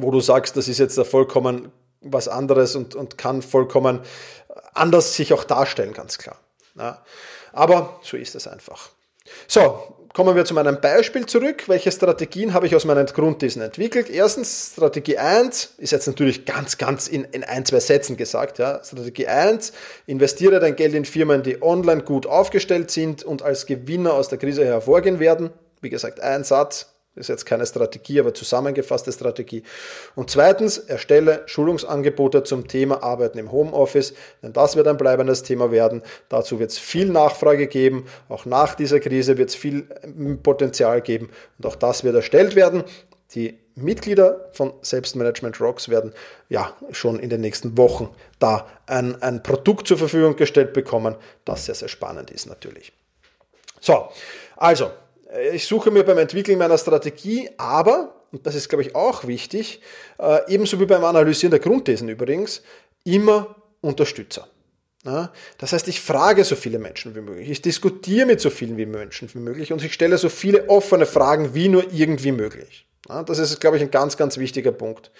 [0.01, 4.01] wo du sagst, das ist jetzt vollkommen was anderes und, und kann vollkommen
[4.73, 6.37] anders sich auch darstellen, ganz klar.
[6.77, 7.03] Ja.
[7.53, 8.89] Aber so ist es einfach.
[9.47, 11.67] So, kommen wir zu meinem Beispiel zurück.
[11.67, 14.09] Welche Strategien habe ich aus meinen Grundthesen entwickelt?
[14.09, 18.59] Erstens, Strategie 1 ist jetzt natürlich ganz, ganz in, in ein, zwei Sätzen gesagt.
[18.59, 18.83] Ja.
[18.83, 19.73] Strategie 1,
[20.05, 24.37] investiere dein Geld in Firmen, die online gut aufgestellt sind und als Gewinner aus der
[24.37, 25.51] Krise hervorgehen werden.
[25.81, 29.63] Wie gesagt, ein Satz, ist jetzt keine Strategie, aber zusammengefasste Strategie.
[30.15, 35.71] Und zweitens, erstelle Schulungsangebote zum Thema Arbeiten im Homeoffice, denn das wird ein bleibendes Thema
[35.71, 36.01] werden.
[36.29, 38.05] Dazu wird es viel Nachfrage geben.
[38.29, 42.55] Auch nach dieser Krise wird es viel ähm, Potenzial geben und auch das wird erstellt
[42.55, 42.83] werden.
[43.35, 46.13] Die Mitglieder von Selbstmanagement Rocks werden
[46.49, 51.65] ja schon in den nächsten Wochen da ein, ein Produkt zur Verfügung gestellt bekommen, das
[51.65, 52.91] sehr, sehr spannend ist natürlich.
[53.79, 54.09] So,
[54.55, 54.89] also äh,
[55.53, 59.81] ich suche mir beim Entwickeln meiner Strategie aber, und das ist, glaube ich, auch wichtig,
[60.19, 62.61] äh, ebenso wie beim Analysieren der Grundthesen übrigens,
[63.03, 64.47] immer Unterstützer.
[65.57, 68.85] Das heißt, ich frage so viele Menschen wie möglich, ich diskutiere mit so vielen wie
[68.85, 72.86] Menschen wie möglich und ich stelle so viele offene Fragen wie nur irgendwie möglich.
[73.07, 75.11] Das ist, glaube ich, ein ganz, ganz wichtiger Punkt.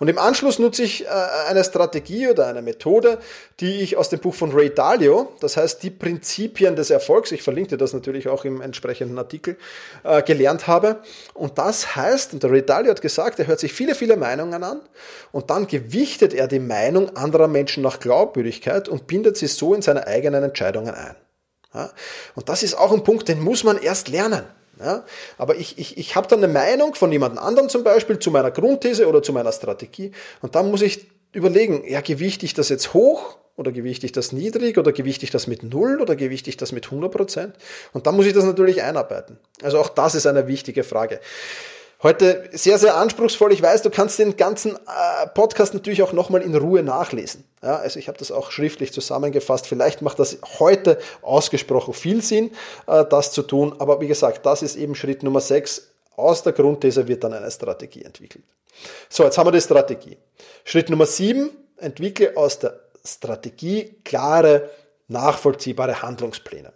[0.00, 1.08] Und im Anschluss nutze ich äh,
[1.48, 3.18] eine Strategie oder eine Methode,
[3.60, 7.44] die ich aus dem Buch von Ray Dalio, das heißt die Prinzipien des Erfolgs, ich
[7.44, 9.56] verlinke dir das natürlich auch im entsprechenden Artikel,
[10.02, 10.98] äh, gelernt habe.
[11.34, 14.64] Und das heißt, und der Ray Dalio hat gesagt, er hört sich viele, viele Meinungen
[14.64, 14.80] an
[15.30, 19.82] und dann gewichtet er die Meinung anderer Menschen nach Glaubwürdigkeit und bindet sie so in
[19.82, 21.14] seine eigenen Entscheidungen ein.
[22.34, 24.44] Und das ist auch ein Punkt, den muss man erst lernen.
[24.78, 25.04] Ja?
[25.38, 28.50] Aber ich, ich, ich habe dann eine Meinung von jemand anderem zum Beispiel zu meiner
[28.50, 30.12] Grundthese oder zu meiner Strategie
[30.42, 34.32] und dann muss ich überlegen, ja, gewichte ich das jetzt hoch oder gewichte ich das
[34.32, 37.54] niedrig oder gewichte ich das mit null oder gewichte ich das mit 100 Prozent?
[37.92, 39.38] Und dann muss ich das natürlich einarbeiten.
[39.62, 41.20] Also auch das ist eine wichtige Frage.
[42.06, 43.52] Heute sehr, sehr anspruchsvoll.
[43.52, 47.42] Ich weiß, du kannst den ganzen äh, Podcast natürlich auch nochmal in Ruhe nachlesen.
[47.64, 49.66] Ja, also ich habe das auch schriftlich zusammengefasst.
[49.66, 52.52] Vielleicht macht das heute ausgesprochen viel Sinn,
[52.86, 53.74] äh, das zu tun.
[53.80, 57.50] Aber wie gesagt, das ist eben Schritt Nummer 6 Aus der Grundthese wird dann eine
[57.50, 58.44] Strategie entwickelt.
[59.08, 60.16] So, jetzt haben wir die Strategie.
[60.62, 64.70] Schritt Nummer sieben, entwickle aus der Strategie klare,
[65.08, 66.72] nachvollziehbare Handlungspläne.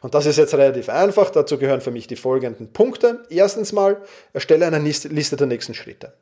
[0.00, 1.30] Und das ist jetzt relativ einfach.
[1.30, 3.24] Dazu gehören für mich die folgenden Punkte.
[3.30, 4.00] Erstens mal,
[4.32, 6.12] erstelle eine Liste der nächsten Schritte.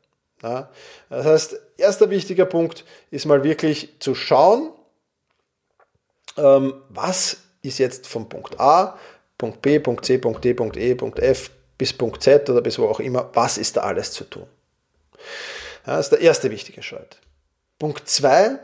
[0.41, 0.69] Ja,
[1.09, 4.71] das heißt, erster wichtiger Punkt ist mal wirklich zu schauen,
[6.37, 8.97] ähm, was ist jetzt von Punkt A,
[9.37, 12.79] Punkt B, Punkt C, Punkt D, Punkt E, Punkt F bis Punkt Z oder bis
[12.79, 14.47] wo auch immer, was ist da alles zu tun.
[15.85, 17.17] Ja, das ist der erste wichtige Schritt.
[17.79, 18.59] Punkt 2,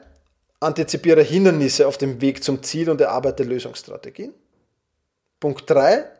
[0.59, 4.33] antizipiere Hindernisse auf dem Weg zum Ziel und erarbeite Lösungsstrategien.
[5.39, 6.14] Punkt 3,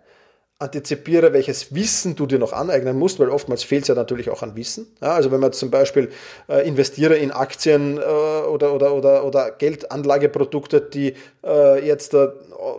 [0.57, 4.41] antizipiere, welches Wissen du dir noch aneignen musst, weil oftmals fehlt es ja natürlich auch
[4.41, 4.87] an Wissen.
[5.01, 6.09] Ja, also wenn man zum Beispiel
[6.47, 11.13] äh, investiere in Aktien äh, oder, oder, oder, oder Geldanlageprodukte, die
[11.45, 12.29] äh, jetzt äh,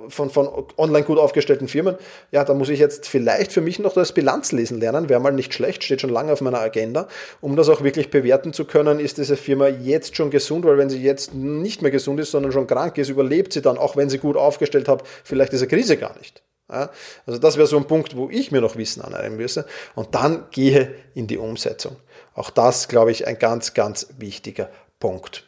[0.08, 1.96] von, von online gut aufgestellten Firmen,
[2.30, 5.52] ja, da muss ich jetzt vielleicht für mich noch das Bilanzlesen lernen, wäre mal nicht
[5.52, 7.08] schlecht, steht schon lange auf meiner Agenda,
[7.42, 10.88] um das auch wirklich bewerten zu können, ist diese Firma jetzt schon gesund, weil wenn
[10.88, 14.08] sie jetzt nicht mehr gesund ist, sondern schon krank ist, überlebt sie dann, auch wenn
[14.08, 16.42] sie gut aufgestellt hat, vielleicht diese Krise gar nicht.
[16.68, 19.66] Also das wäre so ein Punkt, wo ich mir noch Wissen aneignen müsse.
[19.94, 21.96] Und dann gehe in die Umsetzung.
[22.34, 25.45] Auch das, glaube ich, ein ganz, ganz wichtiger Punkt.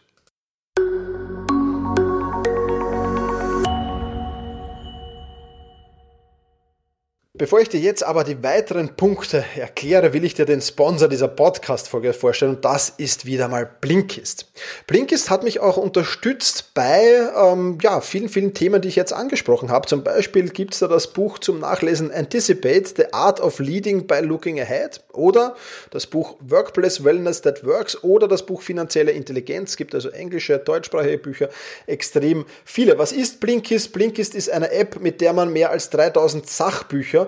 [7.38, 11.28] Bevor ich dir jetzt aber die weiteren Punkte erkläre, will ich dir den Sponsor dieser
[11.28, 14.50] Podcast-Folge vorstellen und das ist wieder mal Blinkist.
[14.88, 17.00] Blinkist hat mich auch unterstützt bei
[17.36, 19.86] ähm, ja, vielen, vielen Themen, die ich jetzt angesprochen habe.
[19.86, 24.18] Zum Beispiel gibt es da das Buch zum Nachlesen Anticipate, The Art of Leading by
[24.18, 25.54] Looking Ahead oder
[25.92, 29.70] das Buch Workplace Wellness That Works oder das Buch Finanzielle Intelligenz.
[29.70, 31.50] Es gibt also englische, deutschsprachige Bücher,
[31.86, 32.98] extrem viele.
[32.98, 33.92] Was ist Blinkist?
[33.92, 37.27] Blinkist ist eine App, mit der man mehr als 3000 Sachbücher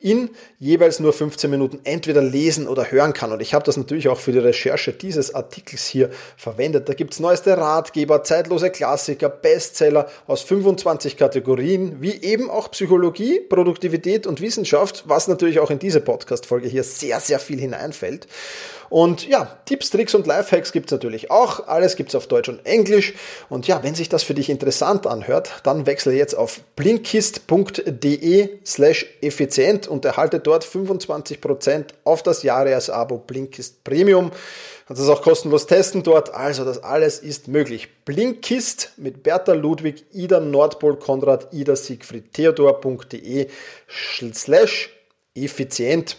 [0.00, 0.30] in
[0.60, 3.32] jeweils nur 15 Minuten entweder lesen oder hören kann.
[3.32, 6.88] Und ich habe das natürlich auch für die Recherche dieses Artikels hier verwendet.
[6.88, 13.40] Da gibt es neueste Ratgeber, zeitlose Klassiker, Bestseller aus 25 Kategorien, wie eben auch Psychologie,
[13.40, 18.28] Produktivität und Wissenschaft, was natürlich auch in diese Podcast-Folge hier sehr, sehr viel hineinfällt.
[18.90, 21.66] Und ja, Tipps, Tricks und Lifehacks gibt es natürlich auch.
[21.66, 23.14] Alles gibt es auf Deutsch und Englisch.
[23.48, 29.06] Und ja, wenn sich das für dich interessant anhört, dann wechsle jetzt auf blinkist.de slash
[29.20, 34.30] effizient und erhalte dort 25% auf das Jahresabo Blinkist Premium.
[34.86, 36.32] Kannst es auch kostenlos testen dort.
[36.34, 37.88] Also das alles ist möglich.
[38.04, 43.48] Blinkist mit Bertha Ludwig, Ida Nordpol, Konrad, Ida Siegfried, Theodor.de
[44.32, 44.90] slash
[45.34, 46.16] effizient.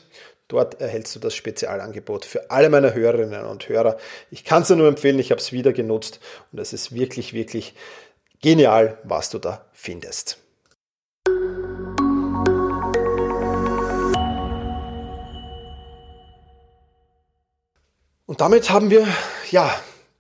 [0.50, 3.98] Dort erhältst du das Spezialangebot für alle meine Hörerinnen und Hörer.
[4.32, 6.20] Ich kann es nur empfehlen, ich habe es wieder genutzt
[6.52, 7.76] und es ist wirklich, wirklich
[8.42, 10.40] genial, was du da findest.
[18.40, 19.06] Damit haben wir
[19.52, 19.70] ja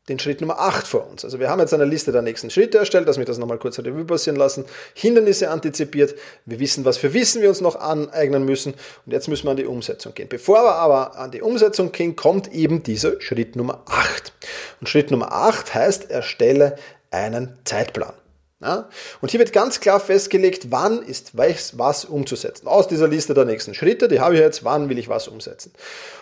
[0.10, 1.24] den Schritt Nummer 8 vor uns.
[1.24, 3.80] Also wir haben jetzt eine Liste der nächsten Schritte erstellt, dass wir das nochmal kurz
[3.80, 8.74] Revue passieren lassen, Hindernisse antizipiert, wir wissen, was für Wissen wir uns noch aneignen müssen
[9.06, 10.28] und jetzt müssen wir an die Umsetzung gehen.
[10.28, 14.34] Bevor wir aber an die Umsetzung gehen, kommt eben dieser Schritt Nummer 8.
[14.82, 16.76] Und Schritt Nummer 8 heißt, erstelle
[17.12, 18.16] einen Zeitplan.
[18.62, 18.90] Ja?
[19.22, 22.68] Und hier wird ganz klar festgelegt, wann ist was umzusetzen.
[22.68, 25.72] Aus dieser Liste der nächsten Schritte, die habe ich jetzt, wann will ich was umsetzen.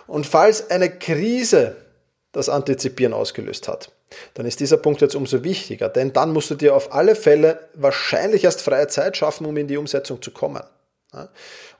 [0.06, 1.76] Und falls eine Krise
[2.38, 3.92] das Antizipieren ausgelöst hat,
[4.36, 7.60] dann ist dieser Punkt jetzt umso wichtiger, denn dann musst du dir auf alle Fälle
[7.74, 10.64] wahrscheinlich erst freie Zeit schaffen, um in die Umsetzung zu kommen.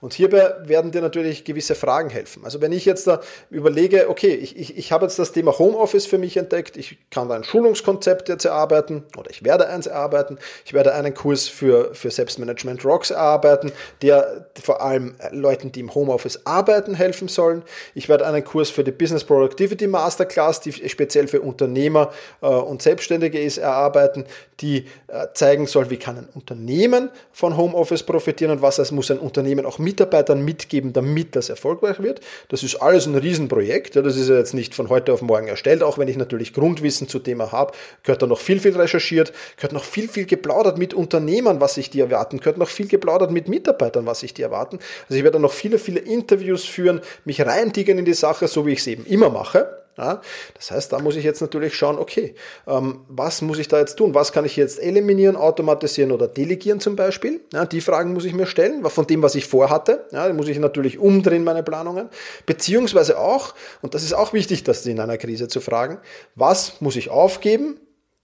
[0.00, 2.44] Und hierbei werden dir natürlich gewisse Fragen helfen.
[2.44, 6.06] Also wenn ich jetzt da überlege, okay, ich, ich, ich habe jetzt das Thema Homeoffice
[6.06, 10.38] für mich entdeckt, ich kann da ein Schulungskonzept jetzt erarbeiten oder ich werde eins erarbeiten,
[10.64, 15.92] ich werde einen Kurs für, für Selbstmanagement Rocks erarbeiten, der vor allem Leuten, die im
[15.94, 17.62] Homeoffice arbeiten, helfen sollen.
[17.94, 22.82] Ich werde einen Kurs für die Business Productivity Masterclass, die speziell für Unternehmer äh, und
[22.82, 24.26] Selbstständige ist, erarbeiten,
[24.60, 29.10] die äh, zeigen soll, wie kann ein Unternehmen von Homeoffice profitieren und was es muss
[29.10, 32.20] ein Unternehmen auch Mitarbeitern mitgeben, damit das erfolgreich wird.
[32.48, 33.96] Das ist alles ein Riesenprojekt.
[33.96, 37.08] Das ist ja jetzt nicht von heute auf morgen erstellt, auch wenn ich natürlich Grundwissen
[37.08, 37.72] zu Thema habe,
[38.02, 41.88] gehört da noch viel, viel recherchiert, gehört noch viel, viel geplaudert mit Unternehmern, was sich
[41.88, 44.78] die erwarten, gehört noch viel geplaudert mit Mitarbeitern, was sich die erwarten.
[45.08, 48.72] Also ich werde noch viele, viele Interviews führen, mich reintigern in die Sache, so wie
[48.72, 49.87] ich es eben immer mache.
[49.98, 50.22] Ja,
[50.54, 52.36] das heißt, da muss ich jetzt natürlich schauen, okay,
[52.68, 54.14] ähm, was muss ich da jetzt tun?
[54.14, 57.40] Was kann ich jetzt eliminieren, automatisieren oder delegieren zum Beispiel?
[57.52, 60.06] Ja, die Fragen muss ich mir stellen, von dem, was ich vorhatte.
[60.12, 62.08] Ja, muss ich natürlich umdrehen, meine Planungen.
[62.46, 65.98] Beziehungsweise auch, und das ist auch wichtig, das in einer Krise zu fragen,
[66.36, 67.80] was muss ich aufgeben?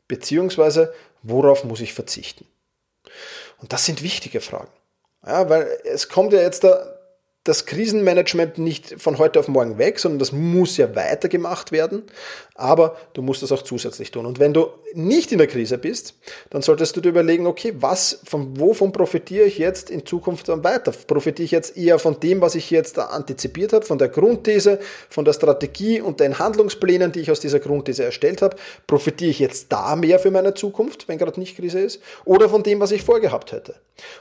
[0.06, 0.92] Beziehungsweise
[1.24, 2.46] worauf muss ich verzichten?
[3.60, 4.70] Und das sind wichtige Fragen.
[5.26, 6.93] Ja, weil es kommt ja jetzt da
[7.44, 12.02] das Krisenmanagement nicht von heute auf morgen weg, sondern das muss ja weitergemacht werden,
[12.56, 14.26] aber du musst das auch zusätzlich tun.
[14.26, 16.14] Und wenn du nicht in der Krise bist,
[16.50, 20.62] dann solltest du dir überlegen, okay, was, von wovon profitiere ich jetzt in Zukunft dann
[20.62, 20.92] weiter?
[20.92, 24.78] Profitiere ich jetzt eher von dem, was ich jetzt antizipiert habe, von der Grundthese,
[25.10, 28.56] von der Strategie und den Handlungsplänen, die ich aus dieser Grundthese erstellt habe?
[28.86, 32.00] Profitiere ich jetzt da mehr für meine Zukunft, wenn gerade nicht Krise ist?
[32.24, 33.74] Oder von dem, was ich vorgehabt hätte?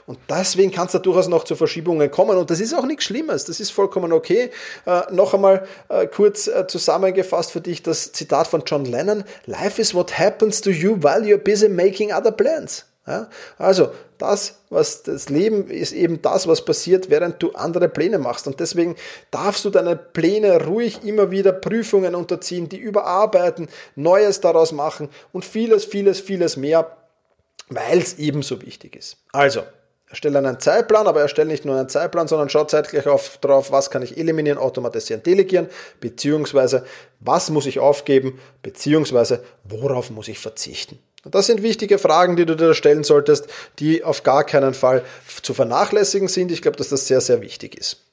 [0.06, 3.04] Und deswegen kann es da durchaus noch zu Verschiebungen kommen und das ist auch nichts
[3.04, 4.50] Schlimmes, das ist vollkommen okay.
[4.86, 9.80] Äh, noch einmal äh, kurz äh, zusammengefasst für dich das Zitat von John Lennon, Life
[9.80, 12.84] is what happens to you while you're busy making other plans.
[13.06, 13.28] Ja?
[13.58, 18.46] Also, das, was das Leben ist eben das, was passiert, während du andere Pläne machst.
[18.46, 18.96] Und deswegen
[19.30, 25.44] darfst du deine Pläne ruhig immer wieder Prüfungen unterziehen, die überarbeiten, Neues daraus machen und
[25.44, 26.96] vieles, vieles, vieles mehr,
[27.68, 29.16] weil es ebenso wichtig ist.
[29.32, 29.62] Also,
[30.14, 33.90] Erstelle einen Zeitplan, aber erstelle nicht nur einen Zeitplan, sondern schau zeitgleich auf, drauf, was
[33.90, 35.66] kann ich eliminieren, automatisieren, delegieren,
[35.98, 36.86] beziehungsweise
[37.18, 41.00] was muss ich aufgeben, beziehungsweise worauf muss ich verzichten.
[41.24, 43.48] Und das sind wichtige Fragen, die du dir stellen solltest,
[43.80, 45.02] die auf gar keinen Fall
[45.42, 46.52] zu vernachlässigen sind.
[46.52, 48.04] Ich glaube, dass das sehr, sehr wichtig ist.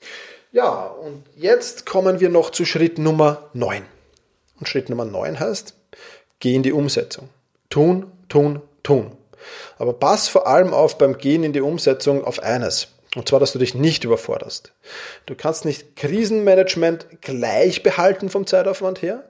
[0.52, 3.84] Ja, und jetzt kommen wir noch zu Schritt Nummer 9.
[4.60, 5.76] Und Schritt Nummer 9 heißt,
[6.40, 7.30] geh in die Umsetzung.
[7.70, 9.12] Tun, tun, tun.
[9.77, 12.88] Aber pass vor allem auf beim Gehen in die Umsetzung auf eines.
[13.15, 14.73] Und zwar, dass du dich nicht überforderst.
[15.25, 19.30] Du kannst nicht Krisenmanagement gleich behalten vom Zeitaufwand her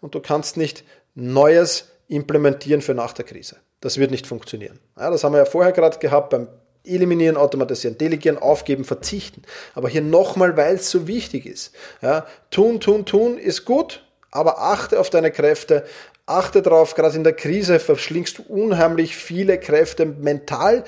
[0.00, 3.56] und du kannst nicht Neues implementieren für nach der Krise.
[3.80, 4.80] Das wird nicht funktionieren.
[4.98, 6.48] Ja, das haben wir ja vorher gerade gehabt beim
[6.84, 9.42] Eliminieren, Automatisieren, Delegieren, Aufgeben, Verzichten.
[9.74, 11.72] Aber hier nochmal, weil es so wichtig ist.
[12.02, 15.84] Ja, tun, tun, tun ist gut, aber achte auf deine Kräfte,
[16.26, 20.84] Achte darauf, gerade in der Krise verschlingst du unheimlich viele Kräfte mental,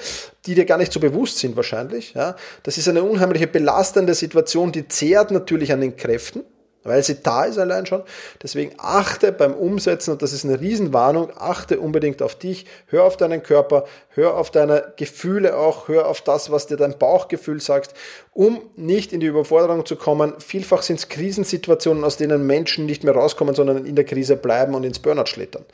[0.47, 2.15] die dir gar nicht so bewusst sind wahrscheinlich.
[2.15, 2.37] Ja.
[2.63, 6.43] Das ist eine unheimliche belastende Situation, die zehrt natürlich an den Kräften
[6.87, 8.03] weil sie da ist allein schon.
[8.43, 13.17] Deswegen achte beim Umsetzen, und das ist eine Riesenwarnung, achte unbedingt auf dich, hör auf
[13.17, 17.95] deinen Körper, hör auf deine Gefühle auch, hör auf das, was dir dein Bauchgefühl sagt,
[18.33, 20.35] um nicht in die Überforderung zu kommen.
[20.39, 24.75] Vielfach sind es Krisensituationen, aus denen Menschen nicht mehr rauskommen, sondern in der Krise bleiben
[24.75, 25.65] und ins Burnout schlittern.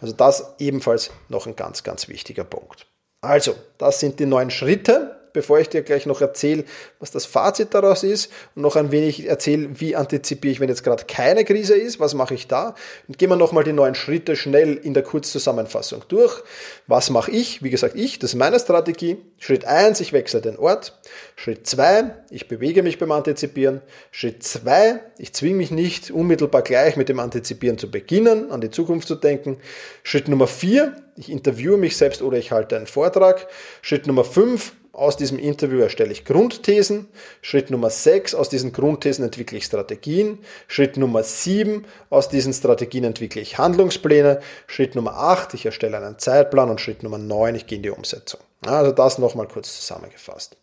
[0.00, 2.86] Also das ebenfalls noch ein ganz, ganz wichtiger Punkt.
[3.24, 6.64] Also, das sind die neun Schritte, bevor ich dir gleich noch erzähle,
[6.98, 10.84] was das Fazit daraus ist und noch ein wenig erzähle, wie antizipiere ich, wenn jetzt
[10.84, 12.74] gerade keine Krise ist, was mache ich da?
[13.08, 16.42] Und gehen wir nochmal die neuen Schritte schnell in der Kurzzusammenfassung durch.
[16.86, 17.62] Was mache ich?
[17.62, 19.18] Wie gesagt, ich, das ist meine Strategie.
[19.38, 20.98] Schritt eins: ich wechsle den Ort.
[21.36, 23.80] Schritt zwei: ich bewege mich beim Antizipieren.
[24.10, 28.70] Schritt zwei: ich zwinge mich nicht unmittelbar gleich mit dem Antizipieren zu beginnen, an die
[28.70, 29.58] Zukunft zu denken.
[30.02, 33.48] Schritt Nummer vier: ich interviewe mich selbst oder ich halte einen Vortrag.
[33.80, 37.08] Schritt Nummer fünf: aus diesem Interview erstelle ich Grundthesen.
[37.40, 40.38] Schritt Nummer 6, aus diesen Grundthesen entwickle ich Strategien.
[40.68, 44.40] Schritt Nummer 7, aus diesen Strategien entwickle ich Handlungspläne.
[44.66, 46.68] Schritt Nummer 8, ich erstelle einen Zeitplan.
[46.68, 48.40] Und Schritt Nummer 9, ich gehe in die Umsetzung.
[48.64, 50.56] Also das nochmal kurz zusammengefasst.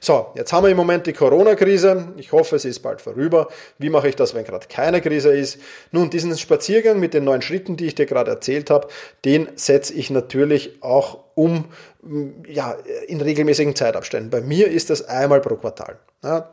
[0.00, 2.08] So, jetzt haben wir im Moment die Corona-Krise.
[2.16, 3.48] Ich hoffe, sie ist bald vorüber.
[3.78, 5.58] Wie mache ich das, wenn gerade keine Krise ist?
[5.92, 8.88] Nun, diesen Spaziergang mit den neun Schritten, die ich dir gerade erzählt habe,
[9.24, 11.66] den setze ich natürlich auch um
[12.46, 14.30] ja, in regelmäßigen Zeitabständen.
[14.30, 15.98] Bei mir ist das einmal pro Quartal.
[16.22, 16.50] Ja,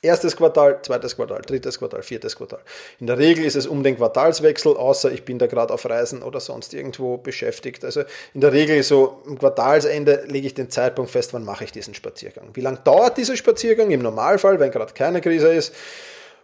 [0.00, 2.60] Erstes Quartal, zweites Quartal, drittes Quartal, viertes Quartal.
[3.00, 6.22] In der Regel ist es um den Quartalswechsel, außer ich bin da gerade auf Reisen
[6.22, 7.84] oder sonst irgendwo beschäftigt.
[7.84, 11.72] Also in der Regel so am Quartalsende lege ich den Zeitpunkt fest, wann mache ich
[11.72, 12.50] diesen Spaziergang.
[12.54, 13.90] Wie lange dauert dieser Spaziergang?
[13.90, 15.74] Im Normalfall, wenn gerade keine Krise ist,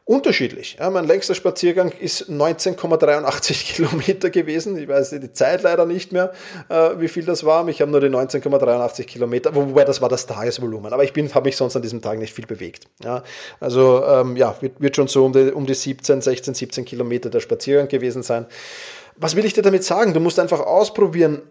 [0.06, 0.76] unterschiedlich.
[0.78, 4.76] Ja, mein längster Spaziergang ist 19,83 Kilometer gewesen.
[4.76, 6.32] Ich weiß die Zeit leider nicht mehr,
[6.68, 7.66] äh, wie viel das war.
[7.68, 10.92] Ich habe nur die 19,83 Kilometer, wobei das war das Tagesvolumen.
[10.92, 12.84] Aber ich habe mich sonst an diesem Tag nicht viel bewegt.
[13.02, 13.22] Ja,
[13.60, 17.30] also ähm, ja, wird, wird schon so um die, um die 17, 16, 17 Kilometer
[17.30, 18.46] der Spaziergang gewesen sein.
[19.16, 20.12] Was will ich dir damit sagen?
[20.12, 21.42] Du musst einfach ausprobieren,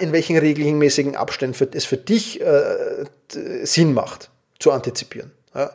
[0.00, 3.04] in welchen regelmäßigen Abständen es für dich äh,
[3.64, 5.32] Sinn macht, zu antizipieren.
[5.56, 5.70] Ja.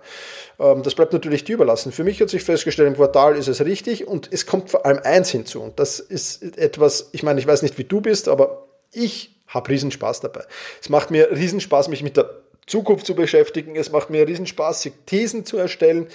[0.59, 1.91] Ähm, das bleibt natürlich dir überlassen.
[1.91, 4.99] Für mich hat sich festgestellt, im Quartal ist es richtig und es kommt vor allem
[5.03, 5.61] eins hinzu.
[5.61, 9.69] Und das ist etwas, ich meine, ich weiß nicht, wie du bist, aber ich habe
[9.69, 10.45] Riesenspaß dabei.
[10.81, 12.29] Es macht mir Riesenspaß, mich mit der
[12.67, 13.75] Zukunft zu beschäftigen.
[13.75, 16.07] Es macht mir riesen Spaß, Thesen zu erstellen.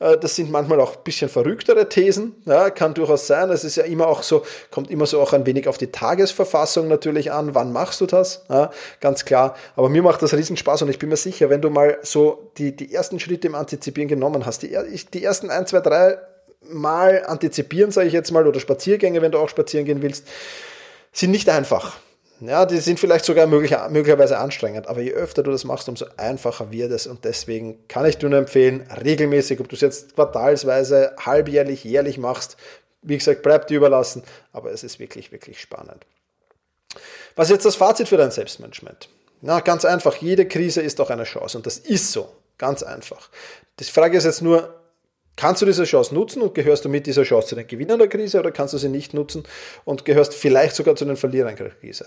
[0.00, 2.36] Äh, das sind manchmal auch ein bisschen verrücktere Thesen.
[2.44, 3.50] Ja, kann durchaus sein.
[3.50, 6.88] Es ist ja immer auch so, kommt immer so auch ein wenig auf die Tagesverfassung
[6.88, 7.54] natürlich an.
[7.54, 8.44] Wann machst du das?
[8.48, 8.70] Ja,
[9.00, 9.56] ganz klar.
[9.76, 12.50] Aber mir macht das riesen Spaß und ich bin mir sicher, wenn du mal so
[12.58, 14.76] die, die ersten Schritte im Antizipieren genommen hast, die,
[15.12, 16.18] die ersten ein, zwei, drei
[16.66, 20.26] Mal antizipieren, sage ich jetzt mal, oder Spaziergänge, wenn du auch spazieren gehen willst,
[21.12, 21.98] sind nicht einfach
[22.40, 26.06] Ja, die sind vielleicht sogar möglicher, möglicherweise anstrengend, aber je öfter du das machst, umso
[26.16, 27.06] einfacher wird es.
[27.06, 32.18] Und deswegen kann ich dir nur empfehlen, regelmäßig, ob du es jetzt quartalsweise, halbjährlich, jährlich
[32.18, 32.56] machst,
[33.02, 34.22] wie gesagt, bleibt dir überlassen,
[34.52, 36.06] aber es ist wirklich, wirklich spannend.
[37.36, 39.08] Was ist jetzt das Fazit für dein Selbstmanagement?
[39.40, 42.28] Na, ganz einfach, jede Krise ist auch eine Chance und das ist so,
[42.58, 43.28] ganz einfach.
[43.78, 44.74] Die Frage ist jetzt nur,
[45.36, 48.08] Kannst du diese Chance nutzen und gehörst du mit dieser Chance zu den Gewinnern der
[48.08, 49.42] Krise oder kannst du sie nicht nutzen
[49.84, 52.06] und gehörst vielleicht sogar zu den Verlierern der Krise?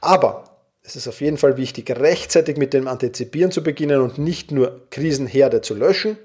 [0.00, 0.44] Aber
[0.86, 4.82] es ist auf jeden Fall wichtig, rechtzeitig mit dem Antizipieren zu beginnen und nicht nur
[4.90, 6.18] Krisenherde zu löschen.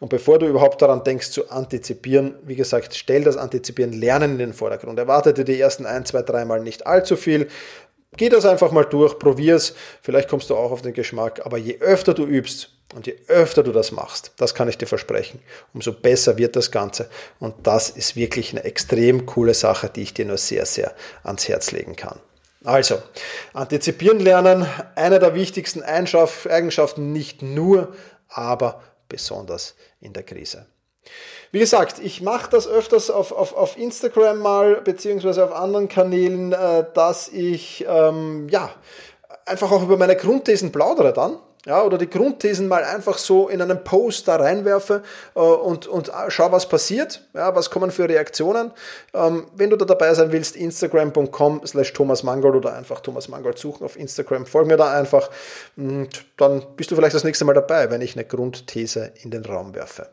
[0.00, 4.38] Und bevor du überhaupt daran denkst zu antizipieren, wie gesagt, stell das Antizipieren Lernen in
[4.38, 4.98] den Vordergrund.
[4.98, 7.48] Erwarte dir die ersten ein, zwei, dreimal nicht allzu viel.
[8.18, 9.74] Geh das einfach mal durch, probier's.
[10.02, 11.46] Vielleicht kommst du auch auf den Geschmack.
[11.46, 14.86] Aber je öfter du übst, und je öfter du das machst, das kann ich dir
[14.86, 15.40] versprechen,
[15.74, 17.08] umso besser wird das Ganze.
[17.40, 20.92] Und das ist wirklich eine extrem coole Sache, die ich dir nur sehr, sehr
[21.24, 22.20] ans Herz legen kann.
[22.64, 23.02] Also,
[23.54, 27.92] antizipieren lernen, eine der wichtigsten Eigenschaften, nicht nur,
[28.28, 30.66] aber besonders in der Krise.
[31.50, 36.52] Wie gesagt, ich mache das öfters auf, auf, auf Instagram mal, beziehungsweise auf anderen Kanälen,
[36.52, 38.70] äh, dass ich ähm, ja,
[39.44, 43.62] einfach auch über meine Grundthesen plaudere dann ja, oder die Grundthesen mal einfach so in
[43.62, 45.02] einen Post da reinwerfe
[45.34, 48.72] äh, und, und schau, was passiert, ja, was kommen für Reaktionen.
[49.14, 53.58] Ähm, wenn du da dabei sein willst, instagram.com slash Thomas Mangold oder einfach Thomas Mangold
[53.58, 55.30] suchen auf Instagram, folg mir da einfach
[55.76, 59.44] und dann bist du vielleicht das nächste Mal dabei, wenn ich eine Grundthese in den
[59.44, 60.08] Raum werfe.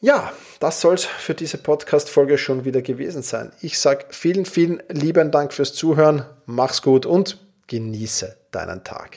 [0.00, 3.52] Ja, das soll es für diese Podcast-Folge schon wieder gewesen sein.
[3.62, 7.38] Ich sage vielen, vielen lieben Dank fürs Zuhören, mach's gut und
[7.68, 9.16] genieße deinen Tag.